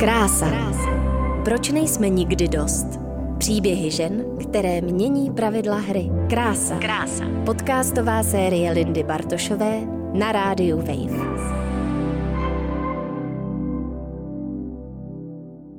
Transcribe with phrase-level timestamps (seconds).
[0.00, 0.46] Krása.
[1.44, 2.86] Proč nejsme nikdy dost?
[3.38, 6.10] Příběhy žen, které mění pravidla hry.
[6.30, 6.78] Krása.
[6.78, 7.24] Krása.
[7.46, 9.80] Podcastová série Lindy Bartošové
[10.12, 11.46] na rádiu Wave.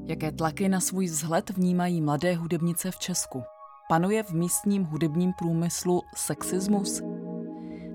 [0.08, 3.44] Jaké tlaky na svůj vzhled vnímají mladé hudebnice v Česku?
[3.90, 7.02] Panuje v místním hudebním průmyslu sexismus?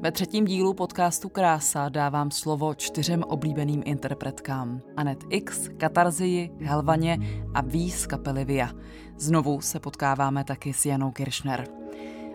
[0.02, 4.80] Ve třetím dílu podcastu Krása dávám slovo čtyřem oblíbeným interpretkám.
[4.96, 7.18] Anet X, Katarzii, Helvaně
[7.54, 8.70] a Ví z kapely Via.
[9.18, 11.68] Znovu se potkáváme taky s Janou Kiršner.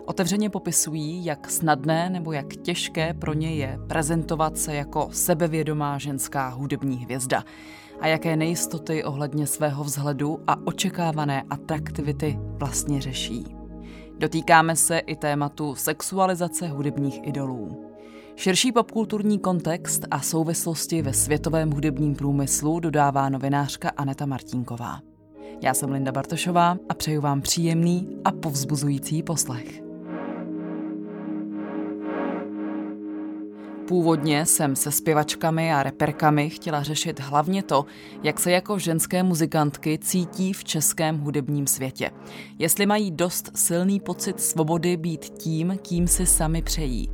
[0.06, 6.48] Otevřeně popisují, jak snadné nebo jak těžké pro ně je prezentovat se jako sebevědomá ženská
[6.48, 7.44] hudební hvězda
[8.00, 13.57] a jaké nejistoty ohledně svého vzhledu a očekávané atraktivity vlastně řeší.
[14.18, 17.84] Dotýkáme se i tématu sexualizace hudebních idolů.
[18.36, 25.00] Širší popkulturní kontext a souvislosti ve světovém hudebním průmyslu dodává novinářka Aneta Martínková.
[25.62, 29.87] Já jsem Linda Bartošová a přeju vám příjemný a povzbuzující poslech.
[33.88, 37.84] Původně jsem se zpěvačkami a reperkami chtěla řešit hlavně to,
[38.22, 42.10] jak se jako ženské muzikantky cítí v českém hudebním světě.
[42.58, 47.10] Jestli mají dost silný pocit svobody být tím, kým si sami přejí.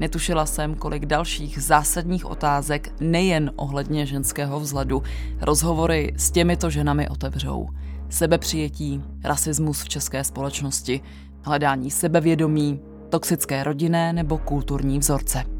[0.00, 5.02] Netušila jsem, kolik dalších zásadních otázek nejen ohledně ženského vzhledu
[5.40, 7.68] rozhovory s těmito ženami otevřou.
[8.08, 11.00] Sebepřijetí, rasismus v české společnosti,
[11.42, 15.57] hledání sebevědomí, toxické rodinné nebo kulturní vzorce.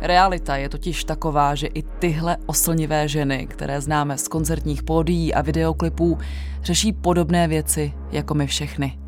[0.00, 5.42] Realita je totiž taková, že i tyhle oslnivé ženy, které známe z koncertních pódií a
[5.42, 6.18] videoklipů,
[6.62, 8.98] řeší podobné věci jako my všechny.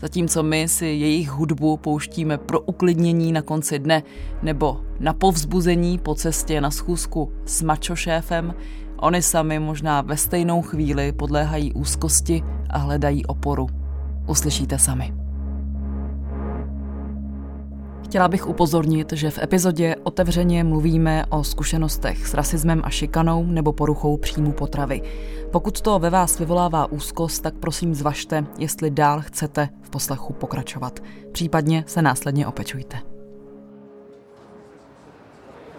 [0.00, 4.02] Zatímco my si jejich hudbu pouštíme pro uklidnění na konci dne
[4.42, 8.54] nebo na povzbuzení po cestě na schůzku s mačošéfem,
[8.96, 13.66] oni sami možná ve stejnou chvíli podléhají úzkosti a hledají oporu.
[14.26, 15.23] Uslyšíte sami.
[18.14, 23.72] Chtěla bych upozornit, že v epizodě otevřeně mluvíme o zkušenostech s rasismem a šikanou nebo
[23.72, 25.02] poruchou příjmu potravy.
[25.52, 31.00] Pokud to ve vás vyvolává úzkost, tak prosím zvažte, jestli dál chcete v poslechu pokračovat.
[31.32, 32.96] Případně se následně opečujte.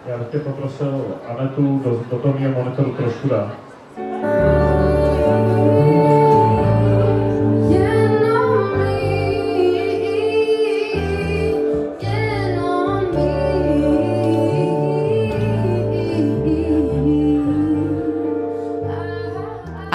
[0.06, 4.95] Já bych tě poprosil Anetu do, do toho monitoru trošku dát.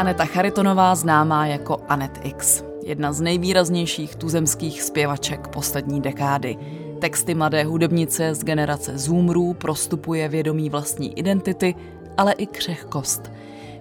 [0.01, 2.63] Aneta Charitonová známá jako Anet X.
[2.85, 6.57] Jedna z nejvýraznějších tuzemských zpěvaček poslední dekády.
[7.00, 11.75] Texty mladé hudebnice z generace Zoomrů prostupuje vědomí vlastní identity,
[12.17, 13.31] ale i křehkost.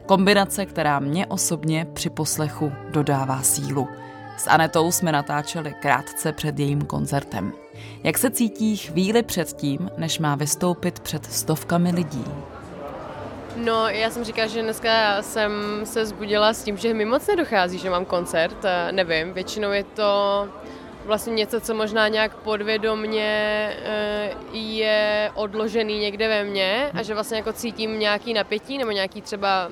[0.06, 3.88] Kombinace, která mě osobně při poslechu dodává sílu.
[4.38, 7.52] S Anetou jsme natáčeli krátce před jejím koncertem.
[8.02, 12.24] Jak se cítí chvíli před tím, než má vystoupit před stovkami lidí?
[13.56, 15.52] No, já jsem říkala, že dneska jsem
[15.84, 18.56] se zbudila s tím, že mi moc nedochází, že mám koncert,
[18.90, 20.48] nevím, většinou je to
[21.04, 23.26] vlastně něco, co možná nějak podvědomně
[23.84, 29.22] eh, je odložený někde ve mně a že vlastně jako cítím nějaký napětí nebo nějaký
[29.22, 29.70] třeba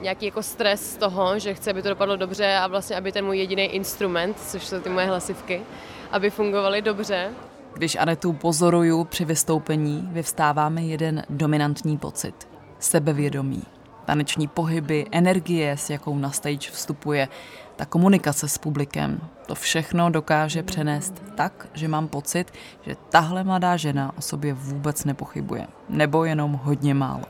[0.00, 3.24] nějaký jako stres z toho, že chci, aby to dopadlo dobře a vlastně, aby ten
[3.24, 5.62] můj jediný instrument, což jsou ty moje hlasivky,
[6.10, 7.30] aby fungovaly dobře.
[7.74, 12.53] Když Anetu pozoruju při vystoupení, vyvstává mi jeden dominantní pocit
[12.84, 13.62] sebevědomí,
[14.04, 17.28] taneční pohyby, energie, s jakou na stage vstupuje,
[17.76, 22.52] ta komunikace s publikem, to všechno dokáže přenést tak, že mám pocit,
[22.82, 25.66] že tahle mladá žena o sobě vůbec nepochybuje.
[25.88, 27.24] Nebo jenom hodně málo.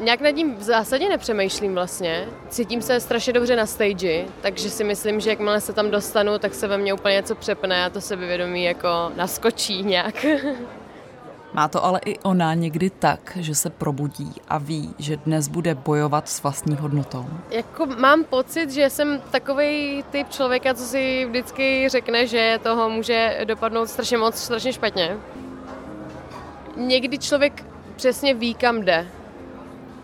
[0.00, 2.28] Nějak nad tím v zásadě nepřemýšlím vlastně.
[2.48, 6.54] Cítím se strašně dobře na stage, takže si myslím, že jakmile se tam dostanu, tak
[6.54, 10.26] se ve mně úplně něco přepne a to sebevědomí jako naskočí nějak.
[11.52, 15.74] Má to ale i ona někdy tak, že se probudí a ví, že dnes bude
[15.74, 17.26] bojovat s vlastní hodnotou?
[17.50, 23.40] Jako mám pocit, že jsem takový typ člověka, co si vždycky řekne, že toho může
[23.44, 25.16] dopadnout strašně moc, strašně špatně.
[26.76, 27.64] Někdy člověk
[27.96, 29.06] přesně ví, kam jde.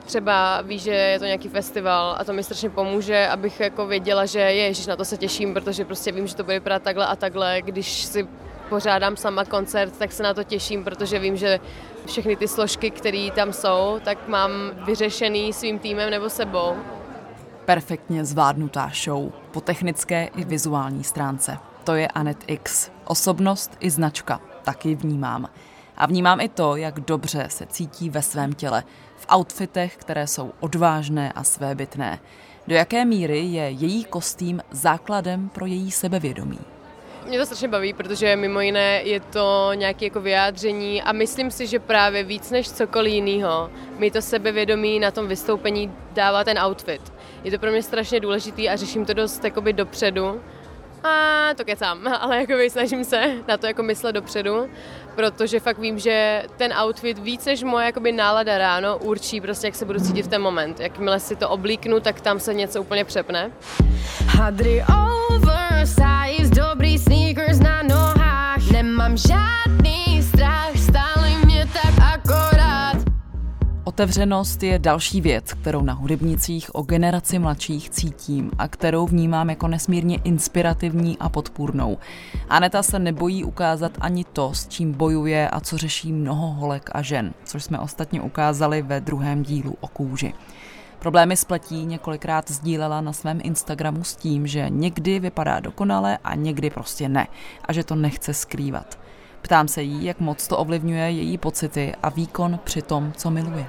[0.05, 4.27] Třeba ví, že je to nějaký festival a to mi strašně pomůže, abych jako věděla,
[4.27, 7.17] že ježiš, na to se těším, protože prostě vím, že to bude vypadat takhle a
[7.17, 8.29] takhle, když si
[8.69, 11.61] pořádám sama koncert, tak se na to těším, protože vím, že
[12.07, 14.51] všechny ty složky, které tam jsou, tak mám
[14.87, 16.77] vyřešený svým týmem nebo sebou.
[17.65, 21.59] Perfektně zvládnutá show po technické i vizuální stránce.
[21.85, 22.91] To je Anet X.
[23.05, 25.49] Osobnost i značka, taky vnímám.
[25.97, 28.85] A vnímám i to, jak dobře se cítí ve svém těle,
[29.17, 32.19] v outfitech, které jsou odvážné a svébytné.
[32.67, 36.59] Do jaké míry je její kostým základem pro její sebevědomí?
[37.29, 41.67] Mě to strašně baví, protože mimo jiné je to nějaké jako vyjádření a myslím si,
[41.67, 47.13] že právě víc než cokoliv jiného mi to sebevědomí na tom vystoupení dává ten outfit.
[47.45, 50.41] Je to pro mě strašně důležitý a řeším to dost jakoby dopředu.
[51.05, 54.71] A to kecám, ale jakoby snažím se na to jako myslet dopředu,
[55.15, 59.75] protože fakt vím, že ten outfit víc než moje jakoby nálada ráno určí prostě, jak
[59.75, 60.81] se budu cítit v ten moment.
[60.81, 63.53] Jakmile si to oblíknu, tak tam se něco úplně přepne.
[64.27, 66.36] Hadry oversize,
[66.99, 72.97] sneakers na nohách, nemám žádný strach, stále mě tak akorát.
[73.85, 79.69] Otevřenost je další věc, kterou na hudebnicích o generaci mladších cítím a kterou vnímám jako
[79.69, 81.99] nesmírně inspirativní a podpůrnou.
[82.49, 87.03] Aneta se nebojí ukázat ani to, s čím bojuje a co řeší mnoho holek a
[87.03, 90.35] žen, což jsme ostatně ukázali ve druhém dílu o kůži.
[90.99, 96.35] Problémy s pletí několikrát sdílela na svém Instagramu s tím, že někdy vypadá dokonale a
[96.35, 97.27] někdy prostě ne
[97.65, 98.99] a že to nechce skrývat.
[99.43, 103.67] Ptám se jí, jak moc to ovlivňuje její pocity a výkon při tom, co miluje.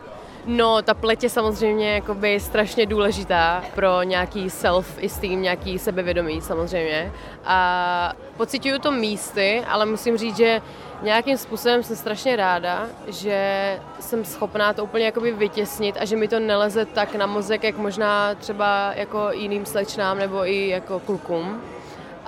[0.47, 7.11] No, ta pleť je samozřejmě jakoby strašně důležitá pro nějaký self-esteem, nějaký sebevědomí samozřejmě.
[7.45, 10.61] A pocituju to místy, ale musím říct, že
[11.01, 16.27] nějakým způsobem jsem strašně ráda, že jsem schopná to úplně jakoby vytěsnit a že mi
[16.27, 21.61] to neleze tak na mozek, jak možná třeba jako jiným slečnám nebo i jako klukům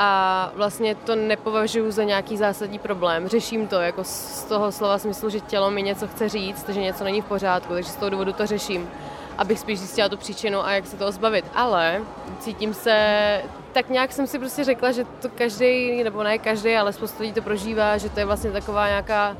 [0.01, 3.27] a vlastně to nepovažuji za nějaký zásadní problém.
[3.27, 7.03] Řeším to jako z toho slova smyslu, že tělo mi něco chce říct, že něco
[7.03, 8.89] není v pořádku, takže z toho důvodu to řeším,
[9.37, 11.45] abych spíš zjistila tu příčinu a jak se toho zbavit.
[11.55, 12.01] Ale
[12.39, 13.41] cítím se,
[13.71, 17.33] tak nějak jsem si prostě řekla, že to každý, nebo ne každý, ale spoustu lidí
[17.33, 19.37] to prožívá, že to je vlastně taková nějaká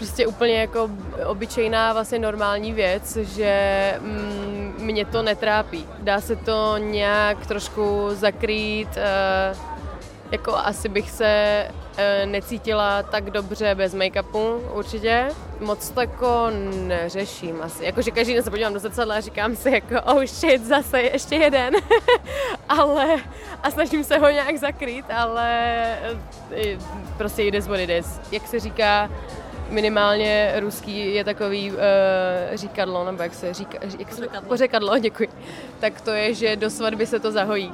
[0.00, 0.90] prostě úplně jako
[1.26, 5.86] obyčejná vlastně normální věc, že mm, mě to netrápí.
[5.98, 9.58] Dá se to nějak trošku zakrýt, uh,
[10.32, 15.28] jako asi bych se uh, necítila tak dobře bez make-upu, určitě.
[15.60, 16.46] Moc to jako
[16.86, 17.84] neřeším asi.
[17.84, 21.34] Jakože každý den se podívám do zrcadla a říkám si jako oh shit, zase ještě
[21.34, 21.74] jeden.
[22.68, 23.16] ale
[23.62, 25.48] a snažím se ho nějak zakrýt, ale
[26.52, 26.78] eh,
[27.18, 28.20] prostě is what it is.
[28.32, 29.10] Jak se říká,
[29.70, 31.78] minimálně ruský je takový uh,
[32.54, 35.28] říkadlo, nebo jak se říká, jak se, pořekadlo, děkuji.
[35.80, 37.72] Tak to je, že do svatby se to zahojí.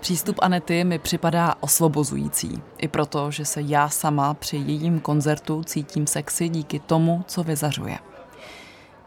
[0.00, 2.62] Přístup Anety mi připadá osvobozující.
[2.78, 7.98] I proto, že se já sama při jejím koncertu cítím sexy díky tomu, co vyzařuje.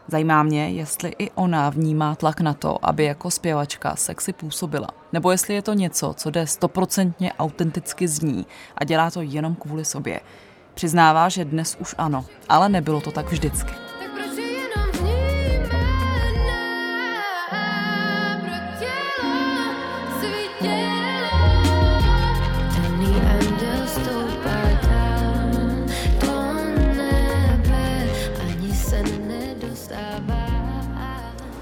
[0.08, 4.88] Zajímá mě, jestli i ona vnímá tlak na to, aby jako zpěvačka sexy působila.
[5.12, 8.46] Nebo jestli je to něco, co jde stoprocentně autenticky z ní
[8.78, 10.20] a dělá to jenom kvůli sobě.
[10.76, 13.72] Přiznává, že dnes už ano, ale nebylo to tak vždycky.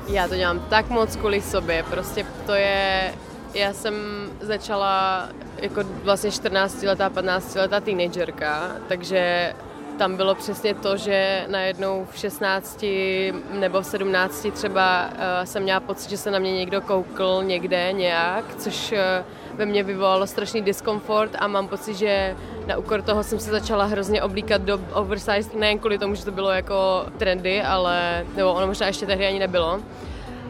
[0.09, 3.15] Já to dělám tak moc kvůli sobě, prostě to je,
[3.55, 3.95] já jsem
[4.41, 9.53] začala jako vlastně 14 letá, 15 letá teenagerka, takže
[9.99, 12.85] tam bylo přesně to, že najednou v 16
[13.53, 17.93] nebo v 17 třeba uh, jsem měla pocit, že se na mě někdo koukl někde
[17.93, 18.99] nějak, což uh,
[19.59, 23.85] ve mně vyvolalo strašný diskomfort a mám pocit, že na úkor toho jsem se začala
[23.85, 28.67] hrozně oblíkat do oversized, nejen kvůli tomu, že to bylo jako trendy, ale, nebo ono
[28.67, 29.81] možná ještě tehdy ani nebylo,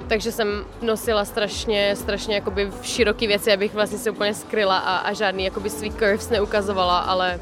[0.08, 5.12] takže jsem nosila strašně, strašně jakoby široký věci, abych vlastně se úplně skryla a, a
[5.12, 7.40] žádný jakoby svý curves neukazovala, ale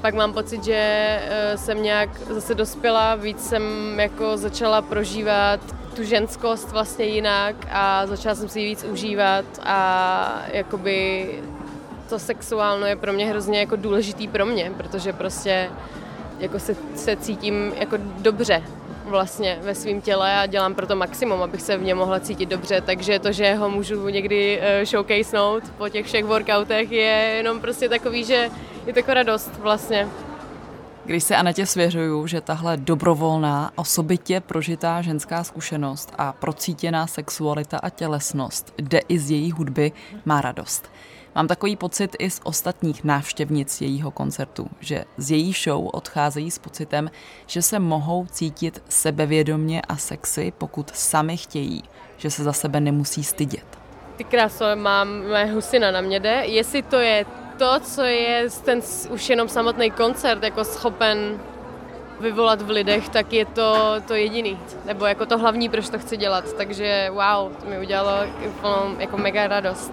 [0.00, 3.62] pak mám pocit, že eh, jsem nějak zase dospěla, víc jsem
[4.00, 5.60] jako začala prožívat
[5.96, 11.28] tu ženskost vlastně jinak a začala jsem si ji víc užívat a jakoby
[12.08, 15.70] to sexuálno je pro mě hrozně jako důležitý pro mě, protože prostě
[16.38, 18.62] jako se, se cítím jako dobře
[19.10, 22.48] vlastně ve svém těle a dělám pro to maximum, abych se v něm mohla cítit
[22.48, 27.60] dobře, takže to, že ho můžu někdy eh, showcasenout po těch všech workoutech je jenom
[27.60, 28.50] prostě takový, že
[28.86, 30.08] je to jako radost vlastně.
[31.04, 37.90] Když se Anetě svěřuju, že tahle dobrovolná, osobitě prožitá ženská zkušenost a procítěná sexualita a
[37.90, 39.92] tělesnost jde i z její hudby,
[40.24, 40.90] má radost.
[41.34, 46.58] Mám takový pocit i z ostatních návštěvnic jejího koncertu, že z její show odcházejí s
[46.58, 47.10] pocitem,
[47.46, 51.82] že se mohou cítit sebevědomně a sexy, pokud sami chtějí,
[52.16, 53.78] že se za sebe nemusí stydět.
[54.16, 56.42] Ty kráso, mám, mé husina na mě jde.
[56.44, 57.26] Jestli to je
[57.58, 61.40] to, co je ten už jenom samotný koncert jako schopen
[62.20, 64.58] vyvolat v lidech, tak je to to jediný.
[64.84, 66.52] Nebo jako to hlavní, proč to chci dělat.
[66.52, 68.26] Takže wow, to mi udělalo
[68.98, 69.92] jako mega radost.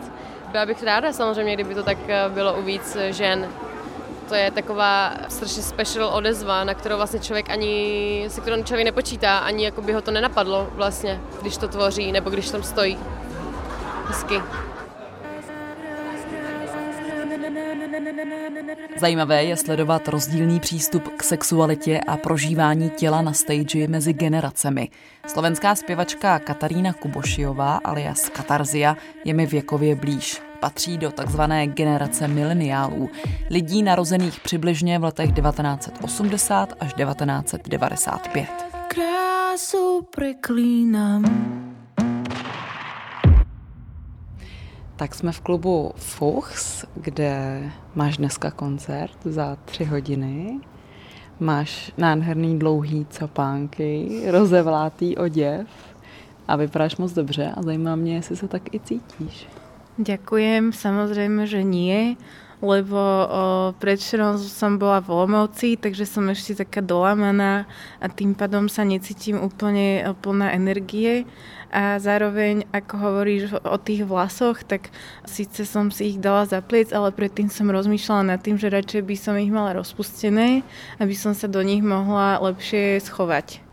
[0.51, 3.49] Byla bych ráda samozřejmě, kdyby to tak eh, bylo u víc žen.
[4.29, 9.37] To je taková strašně special odezva, na kterou vlastně člověk ani, se kterou člověk nepočítá,
[9.37, 12.97] ani jako by ho to nenapadlo vlastně, když to tvoří nebo když tam stojí.
[14.07, 14.41] Hezky.
[18.97, 24.89] Zajímavé je sledovat rozdílný přístup k sexualitě a prožívání těla na stage mezi generacemi.
[25.27, 30.41] Slovenská zpěvačka Katarína Kubošiová alias Katarzia je mi věkově blíž.
[30.59, 33.09] Patří do takzvané generace mileniálů,
[33.49, 38.47] lidí narozených přibližně v letech 1980 až 1995.
[38.87, 41.66] Krásu preklínám.
[44.97, 47.61] Tak jsme v klubu Fuchs, kde
[47.95, 50.59] máš dneska koncert za tři hodiny.
[51.39, 55.67] Máš nádherný dlouhý copánky, rozevlátý oděv
[56.47, 59.47] a vypadáš moc dobře a zajímá mě, jestli se tak i cítíš.
[59.97, 62.17] Ďakujem, samozrejme, že nie,
[62.61, 63.73] lebo o,
[64.37, 67.65] som bola v Lomovci, takže som ešte taká dolamaná
[68.01, 71.25] a tým pádom sa necítim úplne plná energie
[71.71, 74.89] a zároveň, ako hovoríš o tých vlasoch, tak
[75.27, 79.15] síce som si ich dala zapliec, ale predtým som rozmýšľala nad tým, že radšej by
[79.19, 80.63] som ich mala rozpustené,
[80.97, 83.67] aby som sa do nich mohla lepšie schovať.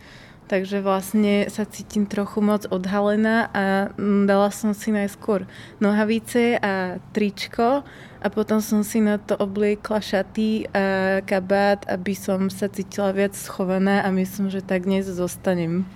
[0.45, 3.89] Takže vlastne sa cítim trochu moc odhalená a
[4.29, 5.49] dala som si najskôr
[5.81, 7.81] nohavice a tričko
[8.21, 10.85] a potom som si na to obliekla šaty a
[11.25, 15.89] kabát, aby som sa cítila viac schovaná a myslím, že tak dnes zostanem.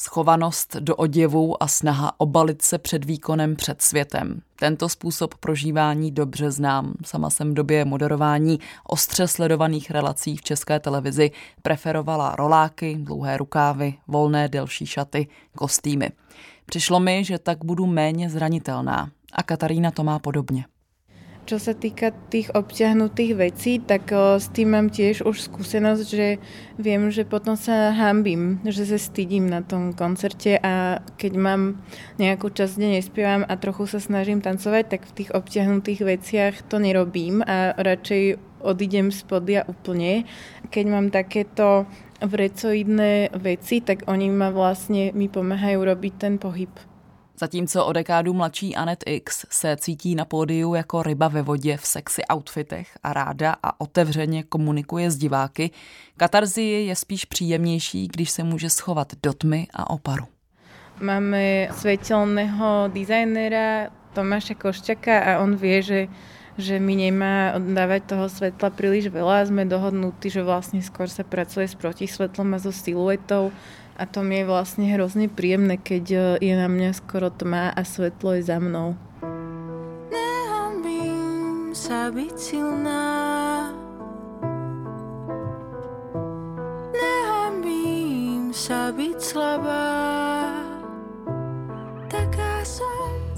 [0.00, 4.40] Schovanost do oděvu a snaha obalit se před výkonem před světem.
[4.56, 6.94] Tento způsob prožívání dobře znám.
[7.04, 11.30] Sama jsem v době moderování ostře sledovaných relací v české televizi
[11.62, 16.10] preferovala roláky, dlouhé rukávy, volné delší šaty, kostýmy.
[16.66, 19.10] Přišlo mi, že tak budu méně zranitelná.
[19.32, 20.64] A Katarína to má podobně.
[21.48, 26.36] Čo sa týka tých obťahnutých vecí, tak o, s tým mám tiež už skúsenosť, že
[26.76, 31.80] viem, že potom sa hambím, že sa stydím na tom koncerte a keď mám
[32.20, 36.76] nejakú časť, kde nespievam a trochu sa snažím tancovať, tak v tých obťahnutých veciach to
[36.76, 40.28] nerobím a radšej odídem z podia úplne.
[40.68, 41.88] Keď mám takéto
[42.20, 46.68] vrecoidné veci, tak oni ma vlastne mi pomáhajú robiť ten pohyb.
[47.40, 51.86] Zatímco o dekádu mladší Anet X se cítí na pódiu jako ryba ve vodě v
[51.86, 55.70] sexy outfitech a ráda a otevřeně komunikuje s diváky,
[56.16, 60.24] katarzie je spíš příjemnější, když se může schovat do tmy a oparu.
[61.00, 66.08] Máme světelného designera Tomáša Košťaka a on vie, že
[66.58, 69.46] že mi nemá dávať toho svetla príliš veľa.
[69.46, 73.54] Sme dohodnutí, že vlastne skôr sa pracuje s protisvetlom a so siluetou
[73.98, 77.82] a to mi je vlastne hrozne príjemné, keď e, je na mňa skoro tma a
[77.82, 78.94] svetlo je za mnou.
[80.14, 83.10] Nehambím sa byť silná
[86.94, 90.27] Nehambím sa byť slabá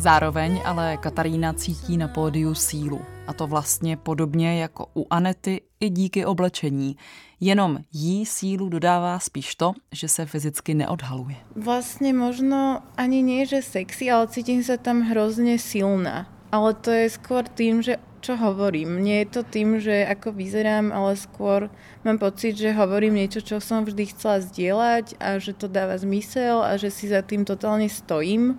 [0.00, 3.04] Zároveň ale Katarína cítí na pódiu sílu.
[3.26, 6.96] A to vlastně podobně jako u Anety i díky oblečení.
[7.40, 11.36] Jenom jí sílu dodává spíš to, že se fyzicky neodhaluje.
[11.56, 16.26] Vlastně možno ani nie, že sexy, ale cítím se tam hrozně silná.
[16.52, 19.04] Ale to je skôr tým, že čo hovorím.
[19.04, 21.68] Nie je to tým, že ako vyzerám, ale skôr
[22.04, 26.64] mám pocit, že hovorím niečo, čo som vždy chcela zdieľať a že to dáva zmysel
[26.64, 28.56] a že si za tým totálne stojím.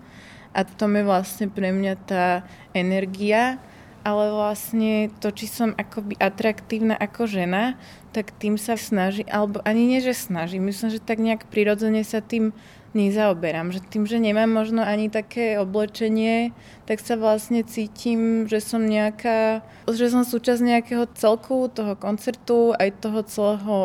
[0.52, 2.44] A to je vlastne pre mňa tá
[2.76, 3.60] energia
[4.02, 7.78] ale vlastne to, či som akoby atraktívna ako žena,
[8.12, 12.20] tak tým sa snaží, alebo ani nie, že snaží, myslím, že tak nejak prirodzene sa
[12.20, 12.50] tým
[12.92, 13.72] nezaoberám.
[13.72, 16.52] Že tým, že nemám možno ani také oblečenie,
[16.90, 23.00] tak sa vlastne cítim, že som nejaká, že som súčasť nejakého celku toho koncertu, aj
[23.00, 23.78] toho celého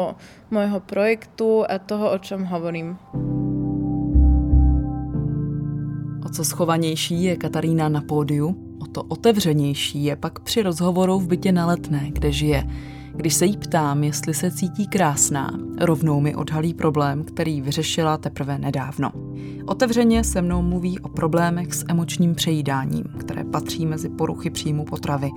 [0.50, 2.99] môjho projektu a toho, o čom hovorím.
[6.26, 11.26] O co schovanější je Katarína na pódiu, O to otevřenější je pak při rozhovoru v
[11.26, 12.64] bytě na letné, kde žije.
[13.14, 18.59] Když se jí ptám, jestli se cítí krásná, rovnou mi odhalí problém, který vyřešila teprve
[18.59, 19.12] nedávno.
[19.66, 25.30] Otevřeně se mnou mluví o problémech s emočním přejídáním, které patří mezi poruchy příjmu potravy.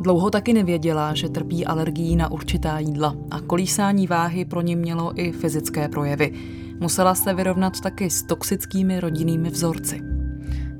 [0.00, 5.12] Dlouho taky nevěděla, že trpí alergií na určitá jídla a kolísání váhy pro ní mělo
[5.20, 6.32] i fyzické projevy.
[6.80, 10.11] Musela se vyrovnat taky s toxickými rodinnými vzorci.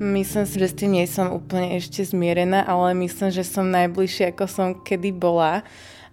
[0.03, 4.35] Myslím si, že s tým nie som úplne ešte zmierená, ale myslím, že som najbližšie,
[4.35, 5.63] ako som kedy bola.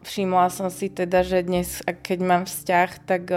[0.05, 3.34] Všimla som si teda, že dnes, keď mám vzťah, tak,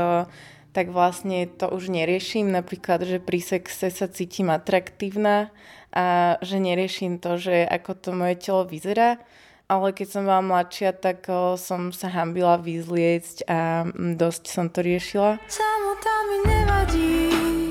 [0.76, 2.52] tak vlastne to už neriešim.
[2.52, 5.48] Napríklad, že pri sexe sa cítim atraktívna
[5.88, 9.24] a že neriešim to, že ako to moje telo vyzerá.
[9.72, 13.88] Ale keď som bola mladšia, tak som sa hambila vyzliecť a
[14.20, 15.40] dosť som to riešila.
[15.48, 17.61] Samota mi nevadí.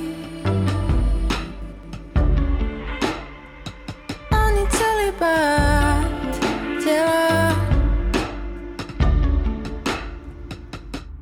[5.21, 7.55] Celý tela.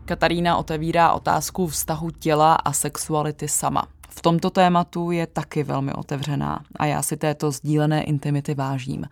[0.05, 3.87] Katarína otevírá otázku vztahu těla a sexuality sama.
[4.09, 9.05] V tomto tématu je taky velmi otevřená a já si této sdílené intimity vážím.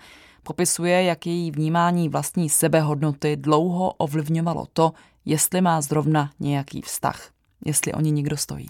[0.43, 4.91] Popisuje, jak její vnímání vlastní sebehodnoty dlouho ovlivňovalo to,
[5.25, 7.29] jestli má zrovna nějaký vztah,
[7.65, 8.67] jestli o ní někdo stojí.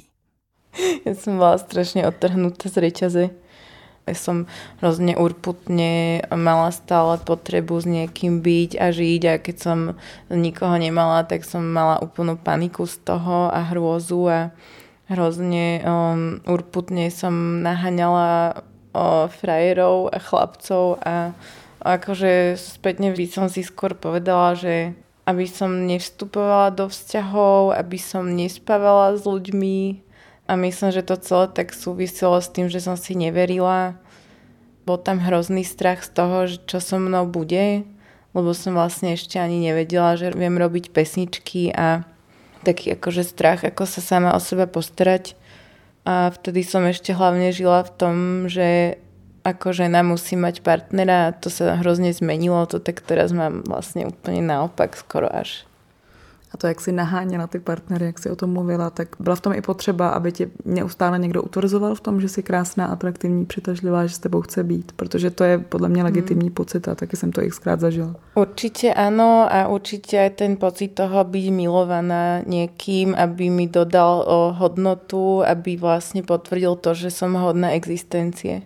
[1.05, 3.29] Já jsem byla strašně odtrhnutá z reťazy.
[4.15, 4.47] Som
[4.79, 9.79] hrozne urputne mala stále potrebu s niekým byť a žiť a keď som
[10.31, 14.39] nikoho nemala, tak som mala úplnú paniku z toho a hrôzu a
[15.07, 18.61] hrozne um, urputne som naháňala
[18.91, 21.31] o frajerov a chlapcov a
[21.83, 24.97] akože spätne by som si skôr povedala, že
[25.27, 30.06] aby som nevstupovala do vzťahov, aby som nespávala s ľuďmi
[30.47, 33.99] a myslím, že to celé tak súviselo s tým, že som si neverila.
[34.87, 37.83] Bol tam hrozný strach z toho, čo so mnou bude,
[38.31, 42.07] lebo som vlastne ešte ani nevedela, že viem robiť pesničky a
[42.63, 45.35] taký akože strach, ako sa sama o seba postarať.
[46.07, 48.15] A vtedy som ešte hlavne žila v tom,
[48.47, 48.95] že
[49.43, 54.07] ako žena musí mať partnera a to sa hrozne zmenilo, to tak teraz mám vlastne
[54.07, 55.67] úplne naopak skoro až.
[56.57, 59.41] A to, jak si naháněla ty partnery, jak si o tom mluvila, tak byla v
[59.41, 64.05] tom i potřeba, aby tě neustále někdo utvrzoval v tom, že jsi krásná, atraktivní, přitažlivá,
[64.05, 66.53] že s tebou chce být, protože to je podle mě legitimní hmm.
[66.53, 68.15] pocit a taky jsem to xkrát zažila.
[68.35, 75.43] Určitě ano a určitě ten pocit toho být milovaná někým, aby mi dodal o hodnotu,
[75.45, 78.61] aby vlastně potvrdil to, že jsem hodná existencie.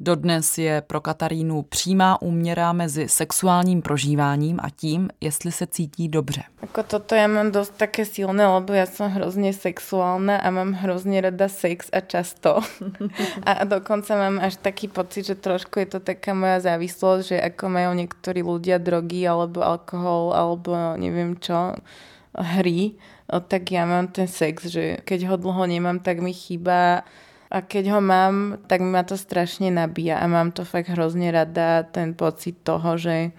[0.00, 6.42] Dodnes je pro Katarínu přímá úměra mezi sexuálním prožíváním a tím, jestli se cítí dobře.
[6.62, 11.24] Ako toto ja mám dosť také silné, lebo ja som hrozne sexuálna a mám hrozne
[11.24, 12.60] rada sex a často.
[13.48, 17.64] a dokonca mám až taký pocit, že trošku je to taká moja závislosť, že ako
[17.72, 21.72] majú niektorí ľudia drogy alebo alkohol alebo neviem čo,
[22.36, 23.00] hry,
[23.48, 27.02] tak ja mám ten sex, že keď ho dlho nemám, tak mi chýba
[27.50, 31.82] a keď ho mám, tak ma to strašne nabíja a mám to fakt hrozne rada,
[31.82, 33.30] ten pocit toho, že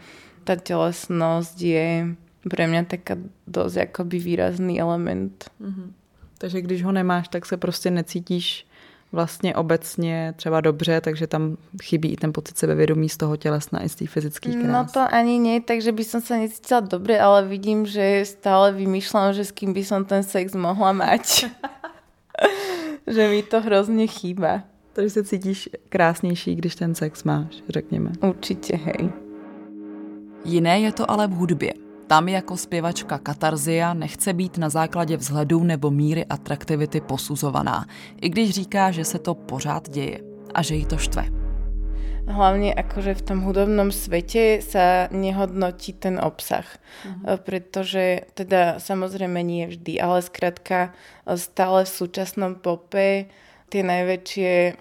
[0.47, 2.15] tá telesnosť je
[2.47, 5.51] pre mňa taká dosť akoby výrazný element.
[5.59, 5.87] Mm-hmm.
[6.37, 8.67] Takže když ho nemáš, tak se prostě necítíš
[9.11, 13.89] vlastně obecně třeba dobře, takže tam chybí i ten pocit sebevědomí z toho tělesna i
[13.89, 14.67] z té fyzické krásy.
[14.67, 19.31] No to ani nie, takže by som sa necítila dobre, ale vidím, že stále vymýšľam,
[19.31, 21.47] že s kým by som ten sex mohla mať.
[23.07, 24.61] že mi to hrozně chýba.
[24.93, 28.11] Takže se cítíš krásnější, když ten sex máš, řekněme.
[28.29, 29.09] Určitě, hej.
[30.45, 31.73] Jiné je to ale v hudbě.
[32.07, 37.85] Tam jako zpěvačka Katarzia nechce být na základě vzhledu nebo míry atraktivity posuzovaná,
[38.21, 40.21] i když říká, že se to pořád děje
[40.53, 41.46] a že jí to štve
[42.27, 46.67] hlavne akože v tom hudobnom svete sa nehodnotí ten obsah.
[46.67, 47.39] Uh-huh.
[47.39, 50.91] Pretože teda samozrejme nie vždy, ale skrátka
[51.39, 53.31] stále v súčasnom pope
[53.71, 54.75] tie najväčšie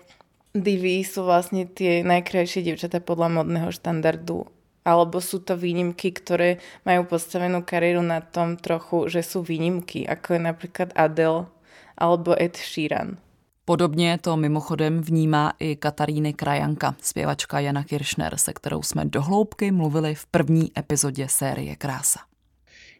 [0.59, 4.48] divy sú vlastne tie najkrajšie dievčatá podľa modného štandardu
[4.87, 10.38] alebo sú to výnimky, ktoré majú postavenú kariéru na tom trochu, že sú výnimky, ako
[10.38, 11.50] je napríklad Adele
[11.98, 13.18] alebo Ed Sheeran.
[13.68, 20.14] Podobně to mimochodem vnímá i Kataríny Krajanka, zpěvačka Jana Kiršner, se kterou jsme dohloubky mluvili
[20.14, 22.20] v první epizodě série Krása.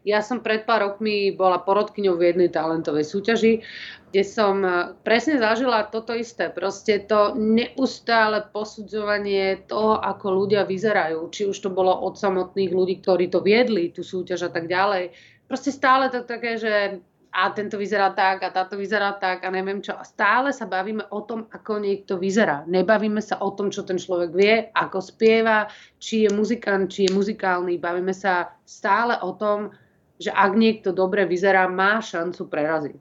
[0.07, 3.67] Ja som pred pár rokmi bola porodkyňou v jednej talentovej súťaži,
[4.11, 6.47] kde som eh, presne zažila toto isté.
[6.47, 11.27] Proste to neustále posudzovanie toho, ako ľudia vyzerajú.
[11.31, 15.11] Či už to bolo od samotných ľudí, ktorí to viedli, tú súťaž a tak ďalej.
[15.51, 17.03] Proste stále to také, že
[17.37, 19.93] a tento vyzerá tak a táto vyzerá tak a neviem čo.
[19.93, 22.65] A stále sa bavíme o tom, ako niekto vyzerá.
[22.65, 25.69] Nebavíme sa o tom, čo ten človek vie, ako spieva,
[26.01, 27.77] či je muzikant, či je muzikálny.
[27.77, 29.69] Bavíme sa stále o tom,
[30.17, 32.97] že ak niekto dobre vyzerá, má šancu preraziť.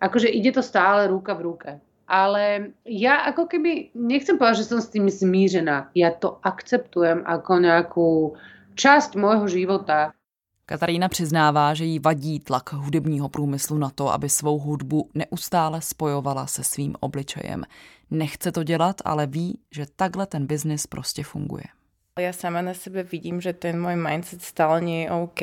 [0.00, 1.70] Akože ide to stále ruka v ruke.
[2.08, 5.92] Ale ja ako keby, nechcem povedať, že som s tým zmířená.
[5.92, 8.08] Ja to akceptujem ako nejakú
[8.80, 10.16] časť môjho života.
[10.66, 16.46] Katarína přiznává, že jí vadí tlak hudebního průmyslu na to, aby svou hudbu neustále spojovala
[16.46, 17.64] se svým obličejem.
[18.10, 21.64] Nechce to dělat, ale ví, že takhle ten biznis prostě funguje.
[22.14, 25.42] Ja sama na sebe vidím, že ten môj mindset stále nie je OK.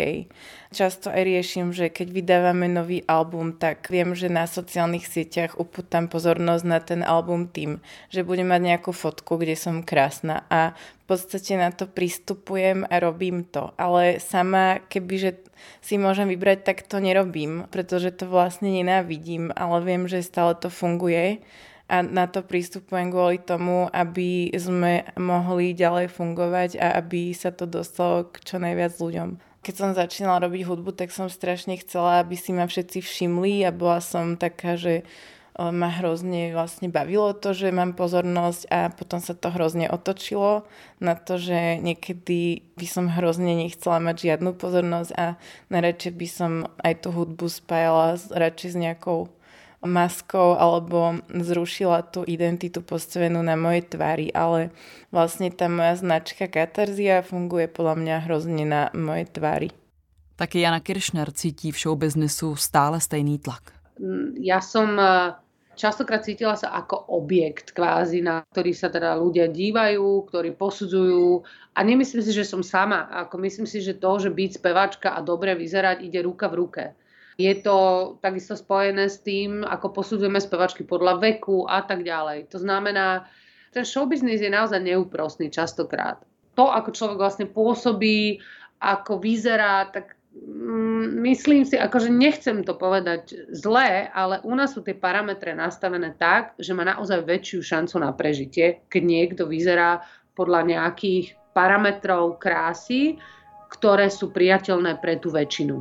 [0.71, 6.07] Často aj riešim, že keď vydávame nový album, tak viem, že na sociálnych sieťach upútam
[6.07, 10.71] pozornosť na ten album tým, že budem mať nejakú fotku, kde som krásna a
[11.03, 13.75] v podstate na to pristupujem a robím to.
[13.75, 15.43] Ale sama, kebyže
[15.83, 20.71] si môžem vybrať, tak to nerobím, pretože to vlastne nenávidím, ale viem, že stále to
[20.71, 21.43] funguje
[21.91, 27.67] a na to prístupujem kvôli tomu, aby sme mohli ďalej fungovať a aby sa to
[27.67, 29.35] dostalo k čo najviac ľuďom.
[29.61, 33.75] Keď som začínala robiť hudbu, tak som strašne chcela, aby si ma všetci všimli a
[33.75, 35.03] bola som taká, že
[35.59, 40.63] ma hrozne vlastne bavilo to, že mám pozornosť a potom sa to hrozne otočilo
[41.03, 45.35] na to, že niekedy by som hrozne nechcela mať žiadnu pozornosť a
[45.67, 46.51] najradšej by som
[46.81, 49.27] aj tú hudbu spájala radšej s nejakou
[49.81, 54.69] maskou alebo zrušila tú identitu postavenú na mojej tvári, ale
[55.09, 59.69] vlastne tá moja značka Katarzia funguje podľa mňa hrozne na mojej tvári.
[60.37, 63.77] Taky Jana Kiršner cítí v showbiznisu stále stejný tlak.
[64.41, 65.37] Ja som e,
[65.77, 71.45] častokrát cítila sa ako objekt kvázi, na ktorý sa teda ľudia dívajú, ktorí posudzujú
[71.77, 73.05] a nemyslím si, že som sama.
[73.25, 76.83] Ako myslím si, že to, že byť spevačka a dobre vyzerať ide ruka v ruke.
[77.39, 77.77] Je to
[78.19, 82.51] takisto spojené s tým, ako posudzujeme spevačky podľa veku a tak ďalej.
[82.51, 83.27] To znamená,
[83.71, 86.19] ten showbiznis je naozaj neúprostný častokrát.
[86.59, 88.43] To, ako človek vlastne pôsobí,
[88.83, 94.83] ako vyzerá, tak mm, myslím si, akože nechcem to povedať zlé, ale u nás sú
[94.83, 100.03] tie parametre nastavené tak, že má naozaj väčšiu šancu na prežitie, keď niekto vyzerá
[100.35, 103.15] podľa nejakých parametrov krásy,
[103.71, 105.79] ktoré sú priateľné pre tú väčšinu.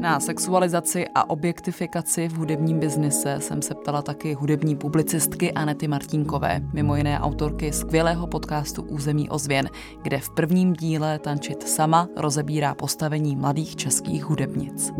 [0.00, 6.60] Na sexualizaci a objektifikaci v hudebním biznise jsem se ptala taky hudební publicistky Anety Martínkové,
[6.72, 9.68] mimo jiné autorky skvělého podcastu Území ozvěn,
[10.02, 14.92] kde v prvním díle Tančit sama rozebírá postavení mladých českých hudebnic.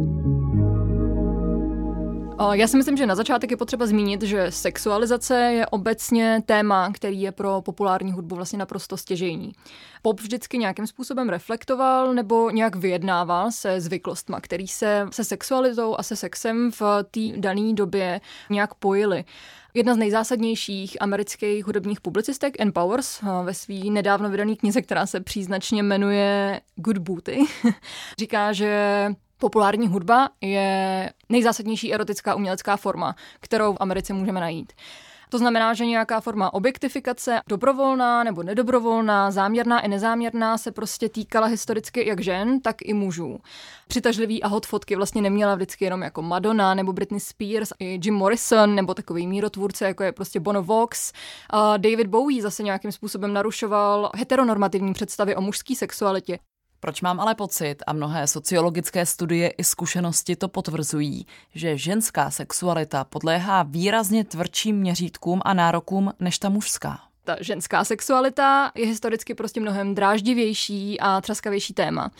[2.52, 7.20] Já si myslím, že na začátek je potřeba zmínit, že sexualizace je obecně téma, který
[7.20, 9.52] je pro populární hudbu vlastně naprosto stěžejní.
[10.02, 16.02] Pop vždycky nějakým způsobem reflektoval nebo nějak vyjednával se zvyklostma, který se se sexualitou a
[16.02, 19.24] se sexem v té dané době nějak pojily.
[19.74, 25.20] Jedna z nejzásadnějších amerických hudebních publicistek, Ann Powers, ve své nedávno vydané knize, která se
[25.20, 27.38] příznačně jmenuje Good Booty,
[28.18, 29.08] říká, že
[29.40, 34.72] populární hudba je nejzásadnější erotická umělecká forma, kterou v Americe můžeme najít.
[35.30, 41.46] To znamená, že nějaká forma objektifikace, dobrovolná nebo nedobrovolná, záměrná i nezáměrná, se prostě týkala
[41.46, 43.38] historicky jak žen, tak i mužů.
[43.88, 48.14] Přitažlivý a hot fotky vlastně neměla vždycky jenom jako Madonna nebo Britney Spears, i Jim
[48.14, 51.12] Morrison nebo takový mírotvůrce, jako je prostě Bono Vox.
[51.50, 56.38] A David Bowie zase nějakým způsobem narušoval heteronormativní představy o mužské sexualitě.
[56.80, 63.04] Proč mám ale pocit, a mnohé sociologické studie i zkušenosti to potvrzují, že ženská sexualita
[63.04, 67.00] podléhá výrazně tvrdším měřítkům a nárokům než ta mužská?
[67.24, 72.10] Ta ženská sexualita je historicky prostě mnohem dráždivější a třaskavější téma.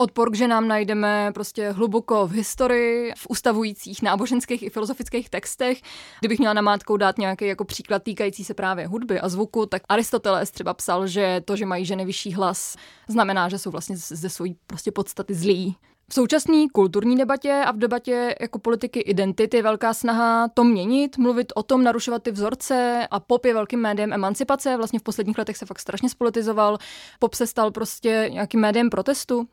[0.00, 5.80] Odpor k ženám najdeme prostě hluboko v historii, v ustavujících náboženských i filozofických textech.
[6.20, 10.50] Kdybych měla namátkou dát nějaký jako příklad týkající se právě hudby a zvuku, tak Aristoteles
[10.50, 12.76] třeba psal, že to, že mají ženy vyšší hlas,
[13.08, 15.76] znamená, že jsou vlastně ze své prostě podstaty zlí.
[16.10, 21.18] V současné kulturní debatě a v debatě jako politiky identity je velká snaha to měnit,
[21.18, 24.76] mluvit o tom, narušovat ty vzorce a pop je velkým médiem emancipace.
[24.76, 26.78] Vlastně v posledních letech se fakt strašně spolitizoval.
[27.18, 29.48] Pop se stal prostě nějakým médiem protestu.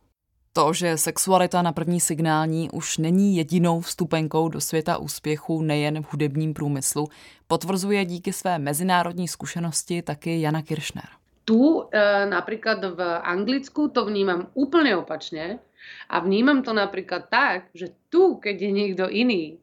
[0.55, 6.11] To, že sexualita na první signální už není jedinou vstupenkou do světa úspěchu nejen v
[6.11, 7.07] hudebním průmyslu,
[7.47, 11.05] potvrzuje díky své mezinárodní zkušenosti taky Jana Kiršner.
[11.45, 15.59] Tu e, napríklad v Anglicku to vnímam úplne opačne
[16.09, 19.59] a vnímam to napríklad tak, že tu, keď je niekto iný,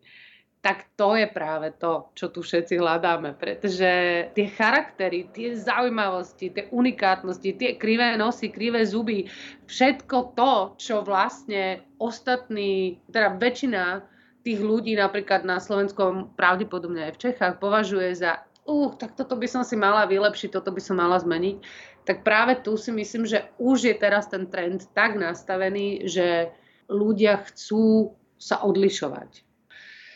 [0.63, 3.91] tak to je práve to, čo tu všetci hľadáme, pretože
[4.31, 9.27] tie charaktery, tie zaujímavosti, tie unikátnosti, tie krivé nosy, krivé zuby,
[9.67, 14.07] všetko to, čo vlastne ostatní, teda väčšina
[14.47, 19.51] tých ľudí napríklad na Slovensku, pravdepodobne aj v Čechách, považuje za uh, tak toto by
[19.51, 21.59] som si mala vylepšiť, toto by som mala zmeniť,
[22.07, 26.55] tak práve tu si myslím, že už je teraz ten trend tak nastavený, že
[26.87, 29.52] ľudia chcú sa odlišovať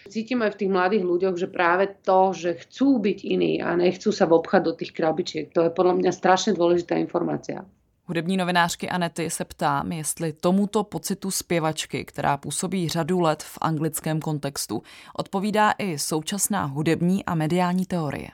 [0.07, 4.14] Cítim aj v tých mladých ľuďoch, že práve to, že chcú byť iní a nechcú
[4.14, 7.66] sa vobchať do tých krabičiek, to je podľa mňa strašne dôležitá informácia.
[8.09, 14.21] Hudební novinářky Anety se ptám, jestli tomuto pocitu zpěvačky, která působí řadu let v anglickém
[14.21, 14.83] kontextu,
[15.14, 18.29] odpovídá i současná hudební a mediální teorie.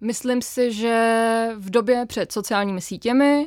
[0.00, 3.46] Myslím si, že v době před sociálními sítěmi